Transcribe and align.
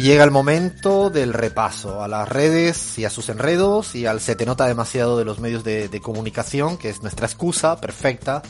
Y 0.00 0.02
llega 0.02 0.24
el 0.24 0.30
momento 0.30 1.10
del 1.10 1.34
repaso 1.34 2.02
a 2.02 2.08
las 2.08 2.26
redes 2.26 2.98
y 2.98 3.04
a 3.04 3.10
sus 3.10 3.28
enredos 3.28 3.94
y 3.94 4.06
al 4.06 4.20
se 4.20 4.34
te 4.34 4.46
nota 4.46 4.66
demasiado 4.66 5.18
de 5.18 5.26
los 5.26 5.40
medios 5.40 5.62
de, 5.62 6.00
comunicación, 6.00 6.78
que 6.78 6.88
es 6.88 7.02
nuestra 7.02 7.26
excusa 7.26 7.78
perfecta 7.80 8.40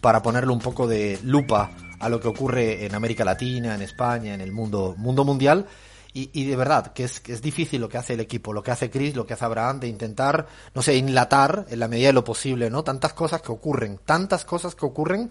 para 0.00 0.22
ponerle 0.22 0.52
un 0.52 0.60
poco 0.60 0.86
de 0.86 1.18
lupa 1.22 1.72
a 1.98 2.08
lo 2.08 2.18
que 2.18 2.28
ocurre 2.28 2.86
en 2.86 2.94
América 2.94 3.26
Latina, 3.26 3.74
en 3.74 3.82
España, 3.82 4.32
en 4.32 4.40
el 4.40 4.52
mundo, 4.52 4.94
mundo 4.96 5.24
mundial. 5.24 5.66
Y, 6.14 6.44
de 6.44 6.56
verdad, 6.56 6.94
que 6.94 7.04
es, 7.04 7.20
que 7.20 7.34
es 7.34 7.42
difícil 7.42 7.78
lo 7.78 7.90
que 7.90 7.98
hace 7.98 8.14
el 8.14 8.20
equipo, 8.20 8.54
lo 8.54 8.62
que 8.62 8.70
hace 8.70 8.88
Chris, 8.88 9.14
lo 9.14 9.26
que 9.26 9.34
hace 9.34 9.44
Abraham, 9.44 9.80
de 9.80 9.88
intentar, 9.88 10.46
no 10.74 10.80
sé, 10.80 10.96
inlatar 10.96 11.66
en 11.68 11.78
la 11.78 11.88
medida 11.88 12.06
de 12.06 12.14
lo 12.14 12.24
posible, 12.24 12.70
¿no? 12.70 12.82
Tantas 12.84 13.12
cosas 13.12 13.42
que 13.42 13.52
ocurren, 13.52 14.00
tantas 14.02 14.46
cosas 14.46 14.74
que 14.74 14.86
ocurren 14.86 15.30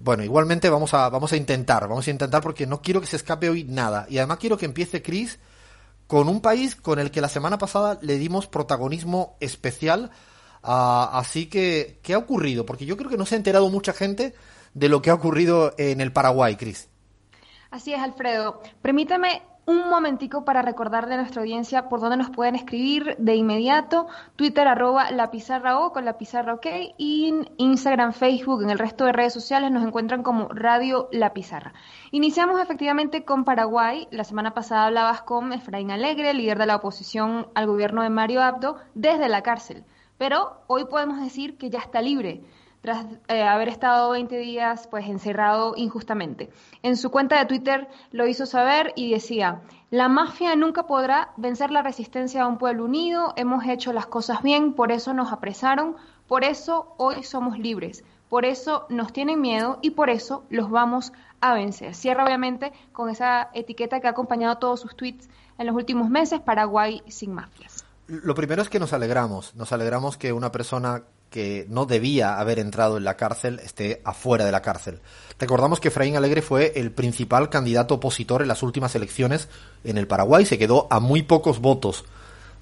bueno, 0.00 0.22
igualmente 0.22 0.70
vamos 0.70 0.94
a, 0.94 1.08
vamos 1.08 1.32
a 1.32 1.36
intentar, 1.36 1.88
vamos 1.88 2.06
a 2.06 2.10
intentar 2.10 2.42
porque 2.42 2.66
no 2.66 2.80
quiero 2.80 3.00
que 3.00 3.06
se 3.06 3.16
escape 3.16 3.50
hoy 3.50 3.64
nada. 3.64 4.06
Y 4.08 4.18
además 4.18 4.38
quiero 4.38 4.56
que 4.56 4.66
empiece 4.66 5.02
Chris 5.02 5.38
con 6.06 6.28
un 6.28 6.40
país 6.40 6.76
con 6.76 6.98
el 6.98 7.10
que 7.10 7.20
la 7.20 7.28
semana 7.28 7.58
pasada 7.58 7.98
le 8.00 8.16
dimos 8.16 8.46
protagonismo 8.46 9.36
especial. 9.40 10.10
Ah, 10.62 11.10
así 11.14 11.46
que, 11.46 12.00
¿qué 12.02 12.14
ha 12.14 12.18
ocurrido? 12.18 12.64
Porque 12.64 12.86
yo 12.86 12.96
creo 12.96 13.10
que 13.10 13.18
no 13.18 13.26
se 13.26 13.34
ha 13.34 13.38
enterado 13.38 13.68
mucha 13.70 13.92
gente 13.92 14.34
de 14.74 14.88
lo 14.88 15.02
que 15.02 15.10
ha 15.10 15.14
ocurrido 15.14 15.74
en 15.78 16.00
el 16.00 16.12
Paraguay, 16.12 16.56
Chris. 16.56 16.88
Así 17.70 17.92
es, 17.92 18.00
Alfredo. 18.00 18.62
Permítame 18.80 19.42
un 19.68 19.90
momentico 19.90 20.46
para 20.46 20.62
recordarle 20.62 21.12
a 21.14 21.18
nuestra 21.18 21.42
audiencia 21.42 21.90
por 21.90 22.00
dónde 22.00 22.16
nos 22.16 22.30
pueden 22.30 22.54
escribir 22.54 23.16
de 23.18 23.34
inmediato. 23.36 24.06
Twitter 24.34 24.66
arroba 24.66 25.10
la 25.10 25.30
pizarra 25.30 25.78
o 25.78 25.92
con 25.92 26.06
la 26.06 26.16
pizarra 26.16 26.54
ok 26.54 26.66
y 26.96 27.34
Instagram, 27.58 28.14
Facebook, 28.14 28.62
en 28.62 28.70
el 28.70 28.78
resto 28.78 29.04
de 29.04 29.12
redes 29.12 29.34
sociales 29.34 29.70
nos 29.70 29.86
encuentran 29.86 30.22
como 30.22 30.48
Radio 30.48 31.10
La 31.12 31.34
Pizarra. 31.34 31.74
Iniciamos 32.12 32.62
efectivamente 32.62 33.26
con 33.26 33.44
Paraguay. 33.44 34.08
La 34.10 34.24
semana 34.24 34.54
pasada 34.54 34.86
hablabas 34.86 35.20
con 35.20 35.52
Efraín 35.52 35.90
Alegre, 35.90 36.32
líder 36.32 36.58
de 36.58 36.64
la 36.64 36.76
oposición 36.76 37.48
al 37.54 37.66
gobierno 37.66 38.02
de 38.02 38.08
Mario 38.08 38.42
Abdo, 38.42 38.78
desde 38.94 39.28
la 39.28 39.42
cárcel. 39.42 39.84
Pero 40.16 40.62
hoy 40.66 40.86
podemos 40.86 41.20
decir 41.20 41.58
que 41.58 41.68
ya 41.68 41.80
está 41.80 42.00
libre 42.00 42.42
tras 42.80 43.06
eh, 43.28 43.42
haber 43.42 43.68
estado 43.68 44.10
20 44.10 44.38
días 44.38 44.86
pues 44.88 45.06
encerrado 45.06 45.74
injustamente. 45.76 46.50
En 46.82 46.96
su 46.96 47.10
cuenta 47.10 47.38
de 47.38 47.46
Twitter 47.46 47.88
lo 48.12 48.26
hizo 48.26 48.46
saber 48.46 48.92
y 48.96 49.12
decía, 49.12 49.62
la 49.90 50.08
mafia 50.08 50.54
nunca 50.56 50.86
podrá 50.86 51.32
vencer 51.36 51.70
la 51.70 51.82
resistencia 51.82 52.42
a 52.42 52.46
un 52.46 52.58
pueblo 52.58 52.84
unido, 52.84 53.32
hemos 53.36 53.66
hecho 53.66 53.92
las 53.92 54.06
cosas 54.06 54.42
bien, 54.42 54.74
por 54.74 54.92
eso 54.92 55.14
nos 55.14 55.32
apresaron, 55.32 55.96
por 56.26 56.44
eso 56.44 56.94
hoy 56.98 57.22
somos 57.22 57.58
libres, 57.58 58.04
por 58.28 58.44
eso 58.44 58.86
nos 58.90 59.12
tienen 59.12 59.40
miedo 59.40 59.78
y 59.82 59.90
por 59.90 60.10
eso 60.10 60.44
los 60.50 60.70
vamos 60.70 61.12
a 61.40 61.54
vencer. 61.54 61.94
Cierra 61.94 62.24
obviamente 62.24 62.72
con 62.92 63.08
esa 63.08 63.50
etiqueta 63.54 64.00
que 64.00 64.06
ha 64.06 64.10
acompañado 64.10 64.58
todos 64.58 64.80
sus 64.80 64.96
tweets 64.96 65.28
en 65.56 65.66
los 65.66 65.74
últimos 65.74 66.10
meses, 66.10 66.40
Paraguay 66.40 67.02
sin 67.08 67.32
mafias. 67.32 67.84
Lo 68.06 68.34
primero 68.34 68.62
es 68.62 68.68
que 68.68 68.78
nos 68.78 68.92
alegramos, 68.92 69.54
nos 69.54 69.72
alegramos 69.72 70.16
que 70.16 70.32
una 70.32 70.50
persona 70.50 71.02
que 71.30 71.66
no 71.68 71.86
debía 71.86 72.38
haber 72.38 72.58
entrado 72.58 72.96
en 72.96 73.04
la 73.04 73.16
cárcel 73.16 73.60
esté 73.64 74.00
afuera 74.04 74.44
de 74.44 74.52
la 74.52 74.62
cárcel. 74.62 75.00
Recordamos 75.38 75.80
que 75.80 75.88
Efraín 75.88 76.16
Alegre 76.16 76.42
fue 76.42 76.72
el 76.76 76.90
principal 76.90 77.50
candidato 77.50 77.94
opositor 77.94 78.42
en 78.42 78.48
las 78.48 78.62
últimas 78.62 78.94
elecciones 78.94 79.48
en 79.84 79.98
el 79.98 80.06
Paraguay, 80.06 80.44
se 80.46 80.58
quedó 80.58 80.86
a 80.90 81.00
muy 81.00 81.22
pocos 81.22 81.60
votos 81.60 82.04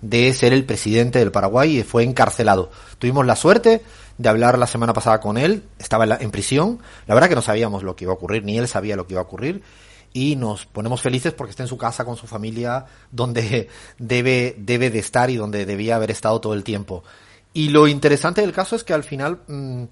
de 0.03 0.32
ser 0.34 0.53
el 0.53 0.65
presidente 0.65 1.19
del 1.19 1.32
Paraguay 1.32 1.78
y 1.78 1.82
fue 1.82 2.03
encarcelado. 2.03 2.71
Tuvimos 2.99 3.25
la 3.25 3.37
suerte 3.37 3.82
de 4.19 4.28
hablar 4.28 4.59
la 4.59 4.66
semana 4.66 4.93
pasada 4.93 5.21
con 5.21 5.38
él, 5.38 5.65
estaba 5.78 6.04
en, 6.04 6.12
en 6.21 6.31
prisión, 6.31 6.81
la 7.06 7.15
verdad 7.15 7.28
que 7.28 7.34
no 7.34 7.43
sabíamos 7.43 7.83
lo 7.83 7.97
que 7.97 8.04
iba 8.04 8.12
a 8.12 8.16
ocurrir, 8.16 8.44
ni 8.44 8.59
él 8.59 8.69
sabía 8.69 8.97
lo 8.97 9.06
que 9.06 9.15
iba 9.15 9.21
a 9.21 9.25
ocurrir 9.25 9.62
y 10.16 10.34
nos 10.34 10.65
ponemos 10.65 11.03
felices 11.03 11.34
porque 11.34 11.50
está 11.50 11.62
en 11.62 11.69
su 11.69 11.77
casa 11.77 12.06
con 12.06 12.16
su 12.16 12.27
familia 12.27 12.87
donde 13.10 13.69
debe, 13.98 14.54
debe 14.59 14.88
de 14.88 14.98
estar 14.98 15.28
y 15.28 15.37
donde 15.37 15.66
debía 15.66 15.97
haber 15.97 16.10
estado 16.10 16.41
todo 16.41 16.54
el 16.54 16.65
tiempo. 16.65 17.04
Y 17.56 17.71
lo 17.71 17.89
interesante 17.89 18.43
del 18.43 18.53
caso 18.53 18.77
es 18.77 18.84
que 18.84 18.93
al 18.93 19.03
final, 19.03 19.41
mm, 19.47 19.84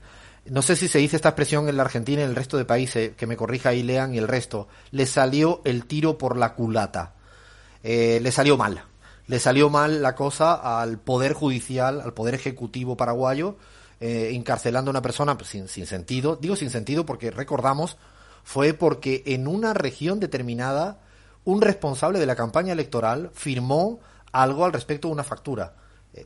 no 0.50 0.60
sé 0.60 0.76
si 0.76 0.86
se 0.86 0.98
dice 0.98 1.16
esta 1.16 1.30
expresión 1.30 1.66
en 1.66 1.78
la 1.78 1.84
Argentina 1.84 2.20
y 2.20 2.24
en 2.24 2.28
el 2.28 2.36
resto 2.36 2.58
de 2.58 2.66
países, 2.66 3.16
que 3.16 3.26
me 3.26 3.38
corrija 3.38 3.70
ahí 3.70 3.82
lean 3.82 4.14
y 4.14 4.18
el 4.18 4.28
resto, 4.28 4.68
le 4.90 5.06
salió 5.06 5.62
el 5.64 5.86
tiro 5.86 6.18
por 6.18 6.36
la 6.36 6.52
culata. 6.52 7.14
Eh, 7.82 8.18
le 8.20 8.32
salió 8.32 8.58
mal. 8.58 8.84
Le 9.28 9.40
salió 9.40 9.70
mal 9.70 10.02
la 10.02 10.14
cosa 10.14 10.78
al 10.78 10.98
Poder 10.98 11.32
Judicial, 11.32 12.02
al 12.02 12.12
Poder 12.12 12.34
Ejecutivo 12.34 12.98
paraguayo, 12.98 13.56
eh, 13.98 14.32
encarcelando 14.34 14.90
a 14.90 14.92
una 14.92 15.00
persona 15.00 15.38
pues, 15.38 15.48
sin, 15.48 15.66
sin 15.66 15.86
sentido. 15.86 16.36
Digo 16.36 16.56
sin 16.56 16.68
sentido 16.68 17.06
porque 17.06 17.30
recordamos, 17.30 17.96
fue 18.42 18.74
porque 18.74 19.22
en 19.24 19.46
una 19.46 19.72
región 19.72 20.20
determinada 20.20 21.00
un 21.44 21.62
responsable 21.62 22.18
de 22.18 22.26
la 22.26 22.36
campaña 22.36 22.74
electoral 22.74 23.30
firmó 23.32 24.00
algo 24.32 24.66
al 24.66 24.74
respecto 24.74 25.08
de 25.08 25.14
una 25.14 25.24
factura 25.24 25.76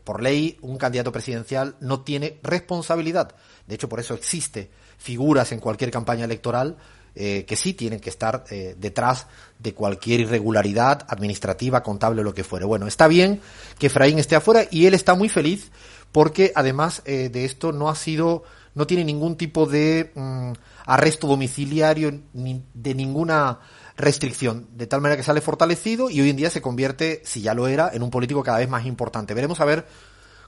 por 0.05 0.23
ley, 0.23 0.59
un 0.63 0.77
candidato 0.77 1.13
presidencial 1.13 1.77
no 1.81 2.01
tiene 2.01 2.39
responsabilidad. 2.43 3.35
De 3.67 3.75
hecho, 3.75 3.89
por 3.89 4.01
eso 4.01 4.15
existe 4.15 4.71
figuras 4.99 5.53
en 5.53 5.61
cualquier 5.61 5.91
campaña 5.91 6.25
electoral 6.25 6.77
eh, 7.15 7.45
que 7.47 7.57
sí 7.57 7.75
tienen 7.75 8.01
que 8.01 8.11
estar 8.11 8.45
eh, 8.51 8.77
detrás 8.79 9.27
de 9.59 9.75
cualquier 9.75 10.21
irregularidad 10.21 11.05
administrativa, 11.09 11.83
contable 11.83 12.21
o 12.21 12.25
lo 12.25 12.35
que 12.35 12.45
fuere. 12.45 12.65
Bueno, 12.65 12.87
está 12.87 13.09
bien 13.09 13.41
que 13.79 13.89
Efraín 13.89 14.19
esté 14.19 14.37
afuera 14.37 14.67
y 14.71 14.87
él 14.87 14.95
está 14.95 15.15
muy 15.15 15.29
feliz 15.29 15.71
porque 16.13 16.53
además 16.55 17.03
de 17.05 17.45
esto 17.45 17.73
no 17.73 17.89
ha 17.91 17.95
sido, 17.95 18.45
no 18.75 18.87
tiene 18.87 19.05
ningún 19.05 19.37
tipo 19.37 19.67
de 19.67 20.11
mm, 20.15 20.53
arresto 20.87 21.27
domiciliario 21.27 22.21
ni 22.33 22.63
de 22.73 22.95
ninguna 22.95 23.59
restricción, 23.99 24.69
de 24.73 24.87
tal 24.87 25.01
manera 25.01 25.17
que 25.17 25.25
sale 25.25 25.41
fortalecido 25.41 26.09
y 26.09 26.21
hoy 26.21 26.31
en 26.31 26.37
día 26.37 26.51
se 26.51 26.63
convierte, 26.63 27.21
si 27.25 27.43
ya 27.43 27.53
lo 27.53 27.67
era, 27.67 27.91
en 27.93 28.03
un 28.03 28.11
político 28.11 28.43
cada 28.43 28.59
vez 28.59 28.69
más 28.69 28.87
importante. 28.87 29.35
Veremos 29.35 29.61
a 29.61 29.65
ver 29.65 29.87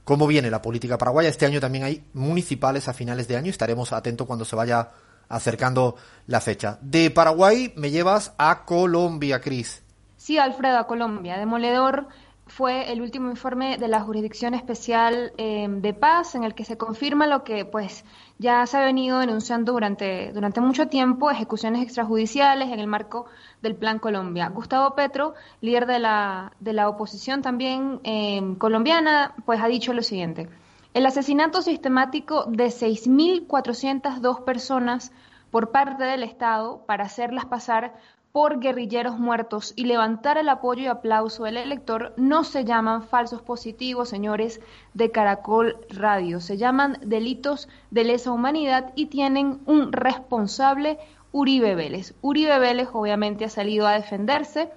cómo 0.04 0.26
viene 0.26 0.50
la 0.50 0.62
política 0.62 0.96
paraguaya. 0.96 1.28
Este 1.28 1.46
año 1.46 1.60
también 1.60 1.84
hay 1.84 2.04
municipales 2.14 2.88
a 2.88 2.94
finales 2.94 3.26
de 3.28 3.36
año, 3.36 3.50
estaremos 3.50 3.92
atentos 3.92 4.26
cuando 4.26 4.44
se 4.44 4.56
vaya 4.56 4.90
acercando 5.28 5.96
la 6.26 6.40
fecha. 6.40 6.78
De 6.80 7.10
Paraguay 7.10 7.72
me 7.76 7.90
llevas 7.90 8.32
a 8.38 8.64
Colombia, 8.64 9.40
Cris. 9.40 9.82
Sí, 10.16 10.38
Alfredo, 10.38 10.78
a 10.78 10.86
Colombia. 10.86 11.36
Demoledor 11.36 12.06
fue 12.50 12.92
el 12.92 13.00
último 13.00 13.30
informe 13.30 13.78
de 13.78 13.88
la 13.88 14.00
Jurisdicción 14.00 14.54
Especial 14.54 15.32
eh, 15.38 15.68
de 15.68 15.94
Paz 15.94 16.34
en 16.34 16.44
el 16.44 16.54
que 16.54 16.64
se 16.64 16.76
confirma 16.76 17.26
lo 17.26 17.44
que 17.44 17.64
pues 17.64 18.04
ya 18.38 18.66
se 18.66 18.76
ha 18.76 18.84
venido 18.84 19.20
denunciando 19.20 19.72
durante, 19.72 20.32
durante 20.32 20.60
mucho 20.60 20.88
tiempo, 20.88 21.30
ejecuciones 21.30 21.82
extrajudiciales 21.82 22.70
en 22.70 22.80
el 22.80 22.86
marco 22.86 23.26
del 23.62 23.76
Plan 23.76 23.98
Colombia. 23.98 24.48
Gustavo 24.48 24.94
Petro, 24.94 25.34
líder 25.60 25.86
de 25.86 26.00
la, 26.00 26.52
de 26.60 26.72
la 26.72 26.88
oposición 26.88 27.40
también 27.40 28.00
eh, 28.04 28.56
colombiana, 28.58 29.34
pues 29.46 29.60
ha 29.60 29.68
dicho 29.68 29.92
lo 29.92 30.02
siguiente. 30.02 30.48
El 30.92 31.06
asesinato 31.06 31.62
sistemático 31.62 32.46
de 32.46 32.66
6.402 32.66 34.44
personas 34.44 35.12
por 35.52 35.70
parte 35.70 36.04
del 36.04 36.24
Estado 36.24 36.84
para 36.86 37.04
hacerlas 37.04 37.44
pasar 37.44 37.94
por 38.32 38.60
guerrilleros 38.60 39.18
muertos 39.18 39.72
y 39.74 39.84
levantar 39.84 40.38
el 40.38 40.48
apoyo 40.48 40.82
y 40.82 40.86
aplauso 40.86 41.44
del 41.44 41.56
elector 41.56 42.12
no 42.16 42.44
se 42.44 42.64
llaman 42.64 43.02
falsos 43.02 43.42
positivos, 43.42 44.08
señores 44.08 44.60
de 44.94 45.10
Caracol 45.10 45.76
Radio. 45.90 46.40
Se 46.40 46.56
llaman 46.56 46.98
delitos 47.02 47.68
de 47.90 48.04
lesa 48.04 48.30
humanidad 48.30 48.92
y 48.94 49.06
tienen 49.06 49.60
un 49.66 49.92
responsable, 49.92 50.98
Uribe 51.32 51.74
Vélez. 51.74 52.14
Uribe 52.22 52.58
Vélez 52.58 52.88
obviamente 52.92 53.44
ha 53.44 53.50
salido 53.50 53.86
a 53.86 53.92
defenderse 53.92 54.70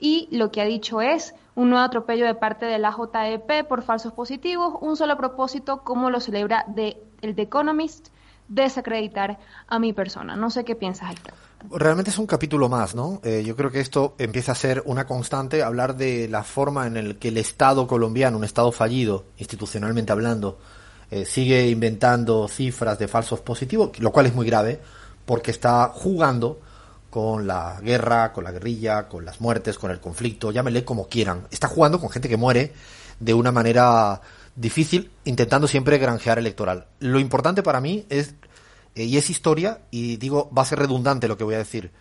y 0.00 0.28
lo 0.30 0.50
que 0.50 0.62
ha 0.62 0.64
dicho 0.64 1.00
es 1.00 1.34
un 1.54 1.70
nuevo 1.70 1.84
atropello 1.84 2.26
de 2.26 2.34
parte 2.34 2.66
de 2.66 2.78
la 2.78 2.92
JEP 2.92 3.66
por 3.68 3.82
falsos 3.82 4.12
positivos, 4.12 4.74
un 4.80 4.96
solo 4.96 5.16
propósito, 5.16 5.82
como 5.82 6.10
lo 6.10 6.20
celebra 6.20 6.64
de, 6.68 7.02
el 7.22 7.34
The 7.34 7.42
Economist, 7.42 8.08
desacreditar 8.48 9.38
a 9.68 9.78
mi 9.78 9.92
persona. 9.92 10.36
No 10.36 10.50
sé 10.50 10.64
qué 10.64 10.74
piensas, 10.74 11.12
Héctor. 11.12 11.34
Realmente 11.70 12.10
es 12.10 12.18
un 12.18 12.26
capítulo 12.26 12.68
más, 12.68 12.94
¿no? 12.94 13.20
Eh, 13.24 13.42
yo 13.44 13.56
creo 13.56 13.70
que 13.70 13.80
esto 13.80 14.14
empieza 14.18 14.52
a 14.52 14.54
ser 14.54 14.82
una 14.86 15.06
constante, 15.06 15.62
hablar 15.62 15.96
de 15.96 16.28
la 16.28 16.44
forma 16.44 16.86
en 16.86 17.08
la 17.08 17.14
que 17.14 17.28
el 17.28 17.38
Estado 17.38 17.86
colombiano, 17.86 18.36
un 18.36 18.44
Estado 18.44 18.70
fallido, 18.70 19.24
institucionalmente 19.38 20.12
hablando, 20.12 20.58
eh, 21.10 21.24
sigue 21.24 21.68
inventando 21.68 22.48
cifras 22.48 22.98
de 22.98 23.08
falsos 23.08 23.40
positivos, 23.40 23.98
lo 23.98 24.10
cual 24.12 24.26
es 24.26 24.34
muy 24.34 24.46
grave, 24.46 24.80
porque 25.24 25.50
está 25.50 25.88
jugando 25.94 26.60
con 27.10 27.46
la 27.46 27.80
guerra, 27.80 28.32
con 28.32 28.42
la 28.42 28.50
guerrilla, 28.50 29.08
con 29.08 29.24
las 29.24 29.40
muertes, 29.40 29.78
con 29.78 29.90
el 29.90 30.00
conflicto, 30.00 30.50
llámenle 30.50 30.84
como 30.84 31.08
quieran. 31.08 31.46
Está 31.50 31.68
jugando 31.68 32.00
con 32.00 32.10
gente 32.10 32.28
que 32.28 32.36
muere 32.36 32.72
de 33.20 33.34
una 33.34 33.52
manera 33.52 34.20
difícil, 34.56 35.12
intentando 35.24 35.68
siempre 35.68 35.98
granjear 35.98 36.38
electoral. 36.38 36.86
Lo 36.98 37.20
importante 37.20 37.62
para 37.62 37.80
mí 37.80 38.04
es, 38.08 38.34
eh, 38.94 39.04
y 39.04 39.16
es 39.16 39.30
historia, 39.30 39.82
y 39.90 40.16
digo, 40.16 40.50
va 40.56 40.62
a 40.62 40.66
ser 40.66 40.78
redundante 40.78 41.28
lo 41.28 41.36
que 41.36 41.44
voy 41.44 41.54
a 41.54 41.58
decir. 41.58 41.92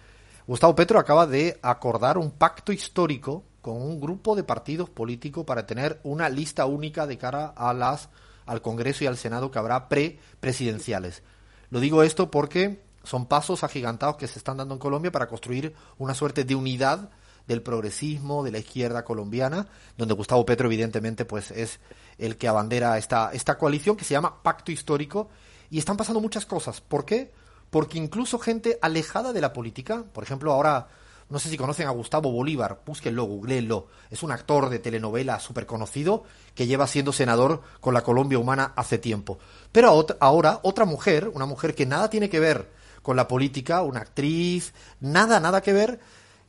Gustavo 0.46 0.76
Petro 0.76 1.00
acaba 1.00 1.26
de 1.26 1.60
acordar 1.62 2.18
un 2.18 2.32
pacto 2.32 2.72
histórico 2.72 3.44
con 3.62 3.82
un 3.82 4.02
grupo 4.02 4.36
de 4.36 4.44
partidos 4.44 4.90
políticos 4.90 5.46
para 5.46 5.66
tener 5.66 6.02
una 6.04 6.28
lista 6.28 6.66
única 6.66 7.08
de 7.08 7.18
cara 7.18 7.54
a 7.56 7.74
las 7.74 8.10
al 8.46 8.62
Congreso 8.62 9.06
y 9.06 9.08
al 9.08 9.18
Senado 9.18 9.52
que 9.52 9.60
habrá 9.60 9.88
pre-presidenciales. 9.88 11.24
Lo 11.70 11.80
digo 11.80 12.04
esto 12.04 12.30
porque 12.30 12.84
son 13.04 13.26
pasos 13.26 13.64
agigantados 13.64 14.18
que 14.18 14.28
se 14.28 14.38
están 14.38 14.58
dando 14.58 14.74
en 14.74 14.80
Colombia 14.80 15.12
para 15.12 15.28
construir 15.28 15.74
una 15.98 16.14
suerte 16.14 16.44
de 16.44 16.56
unidad 16.56 17.10
del 17.48 17.62
progresismo, 17.62 18.44
de 18.44 18.52
la 18.52 18.60
izquierda 18.60 19.04
colombiana, 19.04 19.68
donde 19.98 20.14
Gustavo 20.14 20.46
Petro 20.46 20.68
evidentemente 20.68 21.26
pues 21.26 21.52
es 21.52 21.80
el 22.18 22.38
que 22.38 22.48
abandera 22.48 22.98
esta, 22.98 23.32
esta 23.34 23.58
coalición 23.58 23.98
que 23.98 24.06
se 24.06 24.14
llama 24.14 24.44
Pacto 24.44 24.72
Histórico 24.72 25.30
y 25.74 25.80
están 25.80 25.98
pasando 25.98 26.22
muchas 26.22 26.46
cosas. 26.46 26.82
¿Por 26.82 27.04
qué? 27.04 27.32
Porque 27.72 27.98
incluso 27.98 28.38
gente 28.38 28.78
alejada 28.80 29.34
de 29.34 29.42
la 29.42 29.54
política, 29.54 30.04
por 30.14 30.24
ejemplo 30.24 30.54
ahora 30.54 30.88
no 31.32 31.40
sé 31.40 31.50
si 31.50 31.58
conocen 31.58 31.88
a 31.88 31.90
Gustavo 31.90 32.32
Bolívar, 32.32 32.82
búsquenlo, 32.86 33.24
googleenlo. 33.24 33.88
Es 34.12 34.22
un 34.22 34.32
actor 34.32 34.70
de 34.70 34.78
telenovela 34.78 35.40
súper 35.40 35.66
conocido 35.66 36.26
que 36.54 36.68
lleva 36.68 36.86
siendo 36.86 37.12
senador 37.12 37.64
con 37.80 37.96
la 37.96 38.04
Colombia 38.04 38.38
Humana 38.38 38.74
hace 38.76 39.00
tiempo. 39.00 39.40
Pero 39.72 40.06
ahora 40.20 40.60
otra 40.62 40.86
mujer, 40.86 41.32
una 41.34 41.48
mujer 41.48 41.74
que 41.74 41.88
nada 41.88 42.08
tiene 42.08 42.30
que 42.30 42.40
ver 42.40 42.70
con 43.02 43.16
la 43.16 43.28
política, 43.28 43.82
una 43.82 44.02
actriz, 44.02 44.76
nada, 45.00 45.40
nada 45.40 45.62
que 45.64 45.74
ver, 45.74 46.00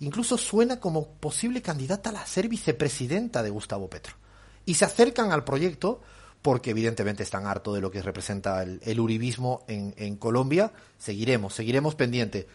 incluso 0.01 0.37
suena 0.37 0.81
como 0.81 1.09
posible 1.15 1.63
candidata 1.63 2.11
a 2.11 2.27
ser 2.27 2.49
vicepresidenta 2.49 3.43
de 3.43 3.49
Gustavo 3.49 3.89
Petro. 3.89 4.17
Y 4.67 4.75
se 4.75 4.85
acercan 4.85 5.33
al 5.33 5.45
proyecto 5.45 6.03
porque 6.45 6.73
evidentemente 6.73 7.23
están 7.23 7.47
hartos 7.47 7.75
de 7.75 7.81
lo 7.81 7.91
que 7.91 8.03
representa 8.03 8.63
el, 8.63 9.01
uribismo 9.01 9.65
en, 9.67 9.95
en 9.97 10.17
Colombia. 10.17 10.73
Seguiremos, 10.99 11.55
seguiremos 11.55 11.95
pendiente 11.95 12.47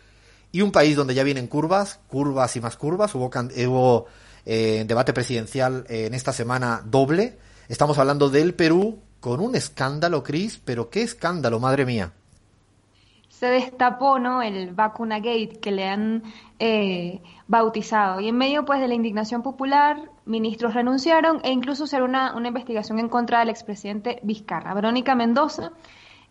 y 0.51 0.61
un 0.61 0.71
país 0.71 0.95
donde 0.95 1.15
ya 1.15 1.23
vienen 1.23 1.47
curvas, 1.47 1.99
curvas 2.07 2.55
y 2.55 2.61
más 2.61 2.77
curvas. 2.77 3.15
Hubo, 3.15 3.25
hubo 3.27 4.05
eh, 4.45 4.83
debate 4.87 5.11
presidencial 5.11 5.85
eh, 5.89 6.05
en 6.05 6.13
esta 6.13 6.33
semana 6.33 6.83
doble. 6.85 7.39
Estamos 7.67 7.97
hablando 7.97 8.29
del 8.29 8.53
Perú 8.53 8.99
con 9.19 9.39
un 9.39 9.55
escándalo, 9.55 10.21
Cris, 10.21 10.61
pero 10.63 10.91
qué 10.91 11.01
escándalo, 11.01 11.59
madre 11.59 11.85
mía. 11.87 12.13
Se 13.29 13.47
destapó, 13.47 14.19
¿no? 14.19 14.43
El 14.43 14.73
vacuna 14.73 15.17
gate 15.17 15.59
que 15.61 15.71
le 15.71 15.87
han 15.87 16.23
eh, 16.59 17.21
bautizado. 17.47 18.19
Y 18.19 18.27
en 18.27 18.37
medio, 18.37 18.65
pues, 18.65 18.81
de 18.81 18.87
la 18.87 18.95
indignación 18.95 19.43
popular, 19.43 20.11
ministros 20.29 20.73
renunciaron 20.73 21.41
e 21.43 21.51
incluso 21.51 21.87
se 21.87 22.01
una, 22.01 22.35
una 22.35 22.47
investigación 22.47 22.99
en 22.99 23.09
contra 23.09 23.39
del 23.39 23.49
expresidente 23.49 24.19
Vizcarra. 24.23 24.73
Verónica 24.73 25.15
Mendoza 25.15 25.71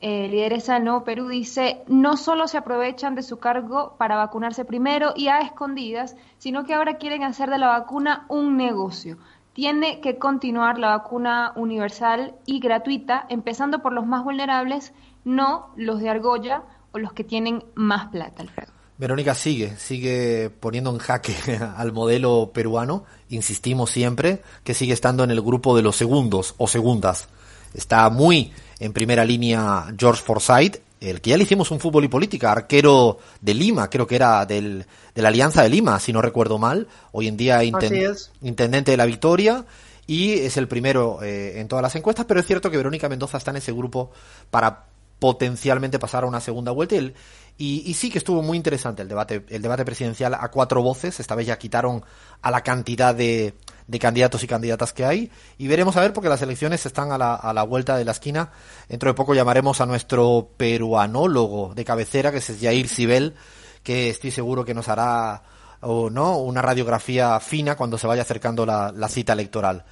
eh, 0.00 0.29
lideresa 0.29 0.75
del 0.75 0.85
Nuevo 0.85 1.03
Perú, 1.03 1.27
dice, 1.27 1.83
no 1.89 2.17
solo 2.17 2.47
se 2.47 2.56
aprovechan 2.56 3.17
de 3.17 3.23
su 3.23 3.39
cargo 3.39 3.97
para 3.99 4.17
vacunarse 4.17 4.65
primero 4.65 5.12
y 5.17 5.27
a 5.27 5.41
escondidas, 5.41 6.17
sino 6.39 6.65
que 6.65 6.75
ahora 6.75 6.99
quieren 6.99 7.25
hacer 7.25 7.50
de 7.50 7.59
la 7.59 7.67
vacuna 7.67 8.25
un 8.29 8.56
negocio. 8.56 9.19
Tiene 9.55 10.00
que 10.00 10.19
continuar 10.19 10.79
la 10.79 10.97
vacuna 10.97 11.53
universal 11.56 12.37
y 12.47 12.61
gratuita, 12.61 13.27
empezando 13.29 13.81
por 13.81 13.93
los 13.93 14.06
más 14.06 14.23
vulnerables, 14.23 14.95
no 15.25 15.71
los 15.75 15.99
de 15.99 16.11
argolla 16.11 16.62
o 16.93 16.99
los 16.99 17.12
que 17.12 17.25
tienen 17.25 17.65
más 17.75 18.06
plata, 18.06 18.43
Alfredo. 18.43 18.77
Verónica 18.99 19.37
sigue, 19.37 19.77
sigue 19.79 20.50
poniendo 20.50 20.91
en 20.91 20.99
jaque 20.99 21.35
al 21.77 21.93
modelo 21.93 22.50
peruano, 22.53 23.05
insistimos 23.31 23.91
siempre, 23.91 24.43
que 24.65 24.75
sigue 24.75 24.93
estando 24.93 25.23
en 25.23 25.31
el 25.31 25.41
grupo 25.41 25.77
de 25.77 25.83
los 25.83 25.97
segundos 25.97 26.55
o 26.59 26.67
segundas. 26.67 27.29
Está 27.75 28.11
muy 28.11 28.53
en 28.81 28.93
primera 28.93 29.25
línea 29.25 29.87
George 29.97 30.23
Forsyth, 30.23 30.81
el 31.00 31.21
que 31.21 31.31
ya 31.31 31.37
le 31.37 31.45
hicimos 31.45 31.71
un 31.71 31.79
fútbol 31.79 32.05
y 32.05 32.09
política, 32.09 32.50
arquero 32.50 33.19
de 33.41 33.55
Lima, 33.55 33.89
creo 33.89 34.06
que 34.06 34.17
era 34.17 34.45
del, 34.45 34.85
de 35.15 35.23
la 35.23 35.29
Alianza 35.29 35.62
de 35.62 35.69
Lima, 35.69 36.00
si 36.00 36.12
no 36.12 36.21
recuerdo 36.21 36.59
mal, 36.59 36.89
hoy 37.12 37.29
en 37.29 37.37
día 37.37 37.62
intendente 37.62 38.91
de 38.91 38.97
la 38.97 39.06
Victoria 39.06 39.65
y 40.09 40.33
es 40.33 40.56
el 40.56 40.67
primero 40.67 41.23
eh, 41.23 41.61
en 41.61 41.69
todas 41.69 41.83
las 41.83 41.95
encuestas, 41.95 42.25
pero 42.27 42.41
es 42.41 42.47
cierto 42.47 42.71
que 42.71 42.79
Verónica 42.79 43.09
Mendoza 43.09 43.39
está 43.39 43.53
en 43.53 43.59
ese 43.59 43.73
grupo 43.73 44.11
para 44.50 44.87
potencialmente 45.19 45.99
pasar 45.99 46.25
a 46.25 46.26
una 46.26 46.41
segunda 46.41 46.73
vuelta 46.73 46.94
y, 46.97 47.12
y, 47.59 47.94
sí 47.94 48.09
que 48.09 48.19
estuvo 48.19 48.41
muy 48.41 48.56
interesante 48.56 49.03
el 49.03 49.09
debate, 49.09 49.44
el 49.49 49.61
debate 49.62 49.85
presidencial 49.85 50.32
a 50.35 50.49
cuatro 50.49 50.81
voces, 50.81 51.19
esta 51.19 51.35
vez 51.35 51.49
ya 51.49 51.59
quitaron 51.59 52.05
a 52.41 52.53
la 52.53 52.62
cantidad 52.62 53.12
de, 53.17 53.55
de 53.88 53.99
candidatos 53.99 54.44
y 54.44 54.47
candidatas 54.47 54.93
que 54.93 55.05
hay. 55.05 55.32
Y 55.59 55.67
veremos 55.67 55.97
a 55.97 56.00
ver, 56.03 56.12
porque 56.12 56.29
las 56.29 56.41
elecciones 56.41 56.87
están 56.87 57.11
a 57.11 57.19
la, 57.19 57.35
a 57.35 57.53
la 57.53 57.65
vuelta 57.65 57.97
de 57.97 58.05
la 58.05 58.12
esquina. 58.12 58.53
Dentro 58.88 59.11
de 59.11 59.15
poco 59.15 59.35
llamaremos 59.35 59.81
a 59.81 59.87
nuestro 59.87 60.50
peruanólogo 60.56 61.75
de 61.75 61.85
cabecera, 61.85 62.31
que 62.31 62.38
es 62.38 62.59
Jair 62.61 62.88
Sibel, 62.88 63.35
que 63.82 64.11
estoy 64.11 64.31
seguro 64.31 64.64
que 64.64 64.75
nos 64.75 64.88
hará 64.88 65.43
o 65.81 66.11
no 66.11 66.38
una 66.38 66.62
radiografía 66.62 67.41
fina 67.41 67.76
cuando 67.76 67.99
se 67.99 68.06
vaya 68.06 68.23
acercando 68.23 68.67
la, 68.67 68.93
la 68.94 69.09
cita 69.09 69.32
electoral. 69.32 69.85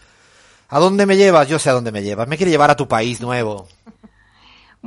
¿A 0.68 0.78
dónde 0.78 1.04
me 1.04 1.16
llevas? 1.16 1.48
Yo 1.48 1.58
sé 1.58 1.70
a 1.70 1.72
dónde 1.72 1.90
me 1.90 2.02
llevas. 2.02 2.28
Me 2.28 2.36
quiere 2.36 2.50
llevar 2.50 2.70
a 2.70 2.76
tu 2.76 2.86
país 2.86 3.20
nuevo. 3.20 3.66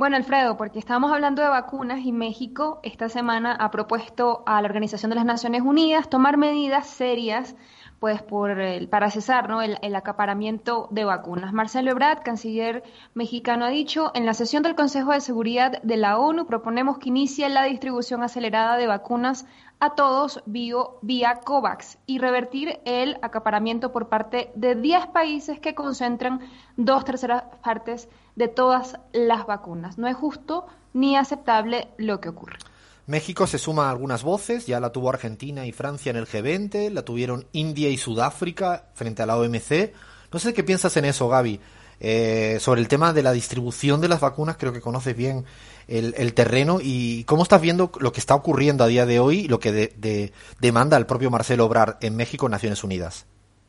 Bueno, 0.00 0.16
Alfredo, 0.16 0.56
porque 0.56 0.78
estamos 0.78 1.12
hablando 1.12 1.42
de 1.42 1.48
vacunas 1.48 2.06
y 2.06 2.10
México 2.10 2.80
esta 2.82 3.10
semana 3.10 3.52
ha 3.52 3.70
propuesto 3.70 4.42
a 4.46 4.62
la 4.62 4.66
Organización 4.66 5.10
de 5.10 5.16
las 5.16 5.26
Naciones 5.26 5.60
Unidas 5.60 6.08
tomar 6.08 6.38
medidas 6.38 6.86
serias 6.86 7.54
pues 8.00 8.22
por 8.22 8.58
el, 8.58 8.88
para 8.88 9.10
cesar 9.10 9.50
¿no? 9.50 9.60
el, 9.60 9.94
acaparamiento 9.94 10.88
de 10.90 11.04
vacunas. 11.04 11.52
Marcelo 11.52 11.90
Ebrard, 11.90 12.22
canciller 12.22 12.82
mexicano, 13.12 13.66
ha 13.66 13.68
dicho, 13.68 14.10
en 14.14 14.24
la 14.24 14.32
sesión 14.32 14.62
del 14.62 14.74
Consejo 14.74 15.12
de 15.12 15.20
Seguridad 15.20 15.82
de 15.82 15.98
la 15.98 16.18
ONU 16.18 16.46
proponemos 16.46 16.98
que 16.98 17.10
inicie 17.10 17.48
la 17.50 17.64
distribución 17.64 18.22
acelerada 18.22 18.78
de 18.78 18.86
vacunas 18.86 19.46
a 19.80 19.94
todos 19.94 20.42
bio, 20.46 20.98
vía 21.02 21.40
COVAX 21.44 21.98
y 22.06 22.18
revertir 22.18 22.80
el 22.86 23.18
acaparamiento 23.20 23.92
por 23.92 24.08
parte 24.08 24.50
de 24.54 24.74
10 24.74 25.08
países 25.08 25.60
que 25.60 25.74
concentran 25.74 26.40
dos 26.78 27.04
terceras 27.04 27.44
partes 27.62 28.08
de 28.34 28.48
todas 28.48 28.98
las 29.12 29.46
vacunas. 29.46 29.98
No 29.98 30.06
es 30.08 30.16
justo 30.16 30.66
ni 30.94 31.16
aceptable 31.16 31.88
lo 31.98 32.20
que 32.20 32.30
ocurre. 32.30 32.56
México 33.06 33.46
se 33.46 33.58
suma 33.58 33.88
a 33.88 33.90
algunas 33.90 34.22
voces, 34.22 34.66
ya 34.66 34.80
la 34.80 34.92
tuvo 34.92 35.10
Argentina 35.10 35.66
y 35.66 35.72
Francia 35.72 36.10
en 36.10 36.16
el 36.16 36.26
G20, 36.26 36.90
la 36.90 37.04
tuvieron 37.04 37.46
India 37.52 37.88
y 37.88 37.96
Sudáfrica 37.96 38.86
frente 38.94 39.22
a 39.22 39.26
la 39.26 39.36
OMC. 39.36 39.92
No 40.32 40.38
sé 40.38 40.54
qué 40.54 40.62
piensas 40.62 40.96
en 40.96 41.04
eso, 41.06 41.28
Gaby. 41.28 41.60
Eh, 42.02 42.56
sobre 42.60 42.80
el 42.80 42.88
tema 42.88 43.12
de 43.12 43.22
la 43.22 43.32
distribución 43.32 44.00
de 44.00 44.08
las 44.08 44.20
vacunas, 44.20 44.56
creo 44.56 44.72
que 44.72 44.80
conoces 44.80 45.14
bien 45.14 45.44
el, 45.86 46.34
terreno 46.34 46.78
y 46.80 47.24
cómo 47.24 47.42
estás 47.42 47.60
viendo 47.60 47.90
lo 48.00 48.12
que 48.12 48.20
está 48.20 48.34
ocurriendo 48.34 48.84
a 48.84 48.86
día 48.86 49.04
de 49.04 49.18
hoy, 49.18 49.48
lo 49.48 49.58
que 49.58 49.90
demanda 50.60 50.96
el 50.96 51.06
propio 51.06 51.30
Marcelo 51.30 51.66
Obrar 51.66 51.98
en 52.00 52.16
México, 52.16 52.48
Naciones 52.48 52.84
Unidas. 52.84 53.26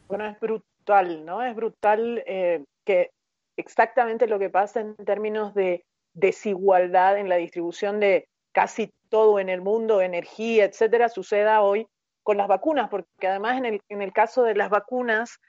Bueno, 0.08 0.26
es 0.28 0.40
brutal, 0.40 1.26
¿no? 1.26 1.44
Es 1.44 1.56
brutal 1.56 2.24
eh, 2.26 2.64
que 2.86 3.12
exactamente 3.58 4.28
lo 4.28 4.40
que 4.40 4.50
pasa 4.50 4.80
en 4.80 4.96
términos 4.96 5.54
de 5.54 5.84
desigualdad 6.14 7.18
en 7.18 7.28
la 7.28 7.36
distribución 7.36 8.00
de 8.00 8.28
casi 8.52 8.94
todo 9.10 9.40
en 9.40 9.50
el 9.50 9.62
mundo, 9.62 10.02
energía, 10.02 10.66
etcétera, 10.66 11.10
suceda 11.10 11.62
hoy 11.62 11.88
con 12.24 12.38
las 12.38 12.48
vacunas, 12.48 12.90
porque 12.90 13.28
además 13.28 13.58
en 13.58 13.66
el, 13.66 13.82
en 13.90 14.02
el 14.02 14.14
caso 14.14 14.44
de 14.44 14.56
las 14.56 14.70
vacunas 14.70 15.40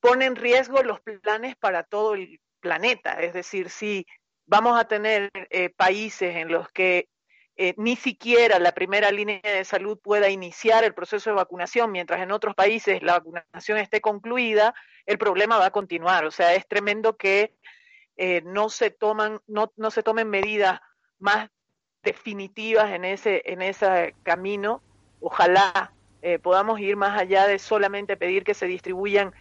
pone 0.00 0.26
en 0.26 0.36
riesgo 0.36 0.82
los 0.82 1.00
planes 1.00 1.56
para 1.56 1.82
todo 1.82 2.14
el 2.14 2.40
planeta. 2.60 3.20
Es 3.20 3.32
decir, 3.32 3.70
si 3.70 4.06
vamos 4.46 4.78
a 4.78 4.86
tener 4.86 5.30
eh, 5.50 5.70
países 5.70 6.36
en 6.36 6.48
los 6.48 6.68
que 6.70 7.08
eh, 7.56 7.74
ni 7.76 7.96
siquiera 7.96 8.58
la 8.58 8.72
primera 8.72 9.10
línea 9.10 9.40
de 9.42 9.64
salud 9.64 9.98
pueda 10.00 10.30
iniciar 10.30 10.84
el 10.84 10.94
proceso 10.94 11.30
de 11.30 11.36
vacunación, 11.36 11.90
mientras 11.90 12.20
en 12.20 12.30
otros 12.30 12.54
países 12.54 13.02
la 13.02 13.14
vacunación 13.14 13.78
esté 13.78 14.00
concluida, 14.00 14.74
el 15.06 15.18
problema 15.18 15.58
va 15.58 15.66
a 15.66 15.70
continuar. 15.72 16.24
O 16.24 16.30
sea, 16.30 16.54
es 16.54 16.66
tremendo 16.68 17.16
que 17.16 17.54
eh, 18.16 18.42
no 18.44 18.68
se 18.68 18.90
toman, 18.90 19.40
no, 19.46 19.72
no 19.76 19.90
se 19.90 20.02
tomen 20.02 20.28
medidas 20.28 20.80
más 21.18 21.50
definitivas 22.02 22.92
en 22.92 23.04
ese, 23.04 23.42
en 23.46 23.62
ese 23.62 24.14
camino. 24.22 24.82
Ojalá 25.20 25.92
eh, 26.22 26.38
podamos 26.38 26.80
ir 26.80 26.96
más 26.96 27.18
allá 27.18 27.46
de 27.46 27.58
solamente 27.58 28.16
pedir 28.16 28.44
que 28.44 28.54
se 28.54 28.66
distribuyan 28.66 29.32